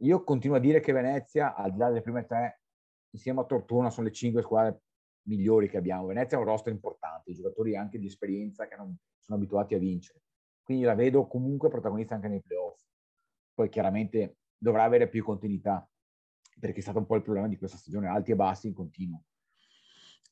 Io 0.02 0.22
continuo 0.22 0.56
a 0.56 0.60
dire 0.60 0.78
che 0.78 0.92
Venezia, 0.92 1.56
al 1.56 1.72
di 1.72 1.78
là 1.78 1.88
delle 1.88 2.02
prime 2.02 2.26
tre, 2.26 2.60
insieme 3.10 3.40
a 3.40 3.44
Tortona, 3.44 3.90
sono 3.90 4.06
le 4.06 4.12
cinque 4.12 4.42
squadre 4.42 4.82
migliori 5.22 5.68
che 5.68 5.76
abbiamo. 5.76 6.06
Venezia 6.06 6.36
ha 6.36 6.40
un 6.40 6.46
roster 6.46 6.72
importante, 6.72 7.32
giocatori 7.32 7.76
anche 7.76 7.98
di 7.98 8.06
esperienza 8.06 8.66
che 8.66 8.76
non 8.76 8.96
sono 9.20 9.38
abituati 9.38 9.74
a 9.74 9.78
vincere. 9.78 10.22
Quindi 10.62 10.84
la 10.84 10.94
vedo 10.94 11.26
comunque 11.26 11.68
protagonista 11.68 12.14
anche 12.14 12.28
nei 12.28 12.42
playoff. 12.42 12.80
Poi 13.54 13.68
chiaramente 13.68 14.36
dovrà 14.56 14.84
avere 14.84 15.08
più 15.08 15.24
continuità, 15.24 15.88
perché 16.58 16.78
è 16.78 16.82
stato 16.82 16.98
un 16.98 17.06
po' 17.06 17.16
il 17.16 17.22
problema 17.22 17.48
di 17.48 17.56
questa 17.56 17.76
stagione, 17.76 18.08
alti 18.08 18.32
e 18.32 18.36
bassi 18.36 18.66
in 18.66 18.74
continuo. 18.74 19.22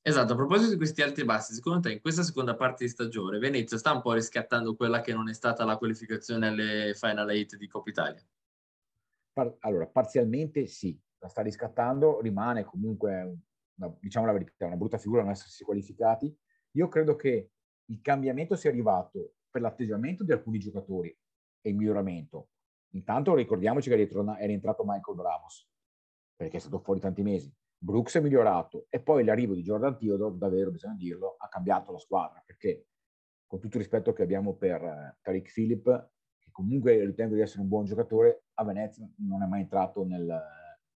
Esatto, 0.03 0.35
a 0.35 0.37
proposito 0.37 0.71
di 0.71 0.77
questi 0.77 1.03
alti 1.03 1.23
e 1.23 1.25
bassi, 1.25 1.53
secondo 1.53 1.81
te 1.81 1.93
in 1.93 2.01
questa 2.01 2.23
seconda 2.23 2.55
parte 2.55 2.85
di 2.85 2.91
stagione 2.91 3.39
Venezia 3.39 3.77
sta 3.77 3.93
un 3.93 4.03
po' 4.03 4.13
riscattando 4.13 4.77
quella 4.77 5.01
che 5.01 5.13
non 5.13 5.29
è 5.29 5.35
stata 5.35 5.65
la 5.65 5.77
qualificazione 5.77 6.47
alle 6.47 6.95
Final 6.95 7.29
8 7.29 7.57
di 7.57 7.67
Coppa 7.67 7.91
Italia? 7.91 8.25
Par- 9.33 9.57
allora, 9.61 9.87
parzialmente 9.87 10.67
sì, 10.67 10.97
la 11.19 11.27
sta 11.27 11.43
riscattando, 11.43 12.21
rimane 12.21 12.63
comunque, 12.63 13.37
una, 13.77 13.97
diciamo 14.01 14.27
la 14.27 14.33
verità, 14.33 14.67
una 14.67 14.77
brutta 14.77 14.99
figura 14.99 15.23
non 15.23 15.31
essersi 15.31 15.65
qualificati. 15.65 16.35
Io 16.73 16.89
credo 16.89 17.17
che 17.17 17.51
il 17.87 18.01
cambiamento 18.01 18.57
sia 18.57 18.71
arrivato 18.71 19.35
per 19.51 19.63
l'atteggiamento 19.63 20.25
di 20.25 20.33
alcuni 20.33 20.59
giocatori 20.59 21.17
e 21.61 21.71
il 21.71 21.77
miglioramento. 21.77 22.51
Intanto 22.91 23.35
ricordiamoci 23.35 23.89
che 23.89 24.01
era 24.01 24.39
entrato 24.39 24.85
Michael 24.85 25.17
Bramos, 25.17 25.69
perché 26.35 26.57
è 26.57 26.61
stato 26.61 26.79
fuori 26.79 27.01
tanti 27.01 27.23
mesi 27.23 27.55
Brooks 27.79 28.17
è 28.17 28.21
migliorato 28.21 28.87
e 28.89 29.01
poi 29.01 29.25
l'arrivo 29.25 29.55
di 29.55 29.63
Jordan 29.63 29.97
Theodore, 29.99 30.37
davvero 30.39 30.71
bisogna 30.71 30.95
dirlo, 30.95 31.37
ha 31.39 31.49
cambiato 31.49 31.93
la 31.93 31.99
squadra 31.99 32.43
perché 32.45 32.87
con 33.47 33.61
tutto 33.61 33.77
il 33.77 33.83
rispetto 33.83 34.13
che 34.13 34.23
abbiamo 34.23 34.55
per 34.57 34.83
eh, 34.83 35.19
Tariq 35.23 35.53
Philip, 35.53 36.11
che 36.39 36.51
comunque 36.51 37.05
ritengo 37.05 37.35
di 37.35 37.43
essere 37.43 37.61
un 37.61 37.69
buon 37.69 37.85
giocatore, 37.85 38.47
a 38.55 38.65
Venezia 38.65 39.09
non 39.19 39.43
è 39.43 39.47
mai 39.47 39.61
entrato 39.61 40.05
nel, 40.05 40.43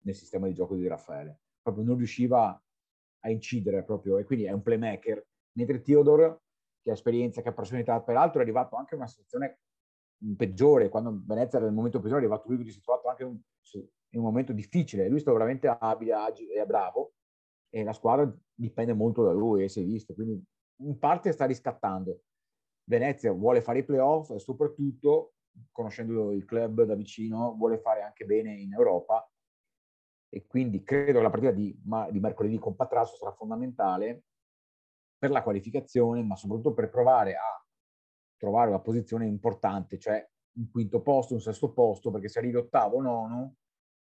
nel 0.00 0.14
sistema 0.14 0.46
di 0.46 0.54
gioco 0.54 0.74
di 0.74 0.86
Raffaele. 0.88 1.42
Proprio 1.62 1.84
non 1.84 1.96
riusciva 1.96 2.60
a 3.20 3.30
incidere 3.30 3.84
proprio, 3.84 4.18
e 4.18 4.24
quindi 4.24 4.44
è 4.44 4.52
un 4.52 4.62
playmaker. 4.62 5.24
Mentre 5.52 5.82
Theodore, 5.82 6.42
che 6.82 6.90
ha 6.90 6.94
esperienza, 6.94 7.42
che 7.42 7.48
ha 7.48 7.52
personalità, 7.52 8.00
peraltro 8.00 8.40
è 8.40 8.42
arrivato 8.42 8.76
anche 8.76 8.94
in 8.94 9.00
una 9.00 9.08
situazione 9.08 9.60
peggiore, 10.36 10.88
quando 10.88 11.22
Venezia 11.26 11.58
era 11.58 11.66
nel 11.66 11.76
momento 11.76 11.98
peggiore, 11.98 12.20
è 12.20 12.24
arrivato 12.24 12.48
lui 12.48 12.64
che 12.64 12.70
si 12.70 12.78
è 12.78 12.82
trovato 12.82 13.08
anche 13.08 13.24
un, 13.24 13.38
in 14.10 14.18
un 14.18 14.24
momento 14.24 14.52
difficile. 14.52 15.08
Lui 15.08 15.18
è 15.18 15.20
stato 15.20 15.36
veramente 15.36 15.68
abile, 15.68 16.12
agile 16.12 16.54
e 16.54 16.66
bravo, 16.66 17.14
e 17.68 17.84
la 17.84 17.92
squadra 17.92 18.32
dipende 18.54 18.92
molto 18.92 19.24
da 19.24 19.32
lui, 19.32 19.64
e 19.64 19.68
si 19.68 19.80
è 19.80 19.84
visto, 19.84 20.14
quindi 20.14 20.42
in 20.82 20.98
parte 20.98 21.32
sta 21.32 21.44
riscattando. 21.44 22.22
Venezia 22.84 23.32
vuole 23.32 23.60
fare 23.60 23.80
i 23.80 23.84
playoff 23.84 24.30
e 24.30 24.38
soprattutto, 24.38 25.34
conoscendo 25.70 26.32
il 26.32 26.44
club 26.44 26.82
da 26.82 26.94
vicino, 26.94 27.54
vuole 27.56 27.78
fare 27.78 28.02
anche 28.02 28.24
bene 28.24 28.54
in 28.54 28.72
Europa 28.72 29.30
e 30.30 30.46
quindi 30.46 30.82
credo 30.82 31.18
che 31.18 31.24
la 31.24 31.30
partita 31.30 31.52
di, 31.52 31.76
di 32.10 32.20
mercoledì 32.20 32.58
con 32.58 32.76
Patrasso 32.76 33.16
sarà 33.16 33.32
fondamentale 33.32 34.22
per 35.18 35.30
la 35.30 35.42
qualificazione, 35.42 36.22
ma 36.22 36.36
soprattutto 36.36 36.72
per 36.72 36.88
provare 36.88 37.34
a 37.34 37.64
trovare 38.36 38.68
una 38.68 38.80
posizione 38.80 39.26
importante, 39.26 39.98
cioè 39.98 40.26
un 40.52 40.70
quinto 40.70 41.02
posto, 41.02 41.34
un 41.34 41.40
sesto 41.40 41.72
posto, 41.72 42.10
perché 42.10 42.28
se 42.28 42.38
arrivi 42.38 42.56
ottavo 42.56 42.96
o 42.96 43.02
nono 43.02 43.56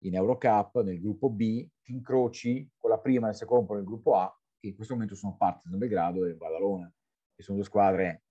in 0.03 0.15
Eurocup, 0.15 0.81
nel 0.81 0.99
gruppo 0.99 1.29
B, 1.29 1.67
ti 1.81 1.93
incroci 1.93 2.69
con 2.77 2.91
la 2.91 2.99
prima 2.99 3.27
e 3.27 3.31
il 3.31 3.35
secondo 3.35 3.73
nel 3.73 3.83
gruppo 3.83 4.15
A, 4.15 4.31
che 4.59 4.67
in 4.67 4.75
questo 4.75 4.93
momento 4.93 5.15
sono 5.15 5.35
Partizan 5.35 5.77
Belgrado 5.77 6.25
e 6.25 6.35
Badalona, 6.35 6.93
che 7.33 7.41
sono 7.41 7.57
due 7.57 7.65
squadre 7.65 8.25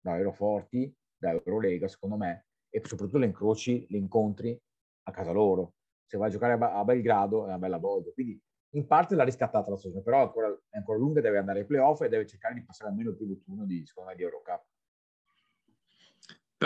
davvero 0.00 0.32
forti 0.32 0.92
da 1.16 1.30
Eurolega, 1.32 1.86
secondo 1.86 2.16
me, 2.16 2.46
e 2.68 2.82
soprattutto 2.84 3.18
le 3.18 3.26
incroci, 3.26 3.86
le 3.88 3.98
incontri 3.98 4.60
a 5.04 5.10
casa 5.12 5.30
loro. 5.30 5.74
Se 6.06 6.16
vai 6.16 6.28
a 6.28 6.30
giocare 6.30 6.52
a 6.52 6.84
Belgrado 6.84 7.42
è 7.44 7.48
una 7.48 7.58
bella 7.58 7.78
volta. 7.78 8.10
Quindi 8.12 8.40
in 8.70 8.86
parte 8.86 9.14
l'ha 9.14 9.24
riscattata 9.24 9.70
la 9.70 9.76
stagione, 9.76 10.02
però 10.02 10.22
ancora, 10.22 10.48
è 10.68 10.76
ancora 10.76 10.98
lunga, 10.98 11.20
deve 11.20 11.38
andare 11.38 11.60
ai 11.60 11.66
playoff 11.66 12.00
e 12.02 12.08
deve 12.08 12.26
cercare 12.26 12.54
di 12.54 12.64
passare 12.64 12.90
almeno 12.90 13.10
il 13.10 13.16
primo 13.16 13.36
turno 13.44 13.64
di, 13.64 13.84
secondo 13.86 14.10
me, 14.10 14.16
di 14.16 14.22
Eurocup. 14.22 14.64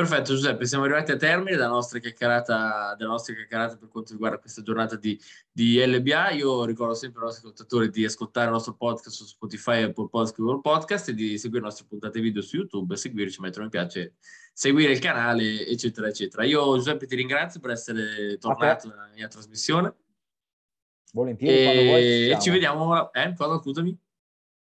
Perfetto 0.01 0.33
Giuseppe, 0.33 0.65
siamo 0.65 0.85
arrivati 0.85 1.13
a 1.13 1.17
termine 1.17 1.51
della 1.51 1.69
nostra 1.69 1.99
chiacchierata, 1.99 2.95
della 2.97 3.11
nostra 3.11 3.35
chiacchierata 3.35 3.77
per 3.77 3.91
quanto 3.91 4.13
riguarda 4.13 4.39
questa 4.39 4.63
giornata 4.63 4.97
di, 4.97 5.21
di, 5.53 5.79
LBA. 5.79 6.31
Io 6.31 6.65
ricordo 6.65 6.95
sempre 6.95 7.21
ai 7.21 7.27
nostri 7.27 7.47
ascoltatori 7.47 7.91
di 7.91 8.07
ascoltare 8.07 8.47
il 8.47 8.53
nostro 8.53 8.73
podcast 8.77 9.15
su 9.15 9.27
Spotify, 9.27 9.83
Apple 9.83 10.09
Podcast, 10.09 10.37
Google 10.39 10.63
Podcast 10.63 11.11
e 11.11 11.13
di 11.13 11.37
seguire 11.37 11.61
le 11.61 11.69
nostre 11.69 11.85
puntate 11.87 12.19
video 12.19 12.41
su 12.41 12.57
YouTube, 12.57 12.97
seguirci, 12.97 13.43
mettere 13.43 13.65
mi 13.65 13.69
piace, 13.69 14.15
seguire 14.55 14.93
il 14.93 15.01
canale, 15.01 15.67
eccetera, 15.67 16.09
eccetera. 16.09 16.45
Io 16.45 16.77
Giuseppe 16.77 17.05
ti 17.07 17.17
ringrazio 17.17 17.61
per 17.61 17.73
essere 17.73 18.39
tornato 18.39 18.89
nella 18.89 19.11
mia 19.15 19.29
trasmissione. 19.29 19.95
Volentieri, 21.13 21.59
e, 21.59 21.65
quando 21.65 21.83
vuoi. 21.83 22.31
E 22.31 22.39
ci 22.41 22.49
vediamo, 22.49 23.13
eh? 23.13 23.35
Quando, 23.37 23.61
scusami? 23.61 23.99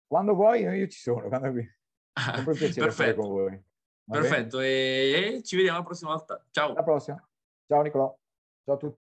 Quando 0.07 0.33
vuoi, 0.33 0.63
io 0.63 0.89
ci 0.89 0.99
sono, 0.99 1.29
quando. 1.29 1.53
Sempre 2.19 2.53
un 2.53 2.59
piacere 2.59 2.91
stare 2.91 3.15
con 3.15 3.29
voi. 3.29 3.67
Perfetto, 4.11 4.61
e, 4.61 5.35
e 5.37 5.43
ci 5.43 5.57
vediamo 5.57 5.79
la 5.79 5.85
prossima 5.85 6.11
volta. 6.13 6.43
Ciao. 6.51 6.71
Alla 6.71 6.83
prossima. 6.83 7.29
Ciao 7.67 7.83
Nicolò. 7.83 8.17
Ciao 8.65 8.75
a 8.75 8.79
tutti. 8.79 9.08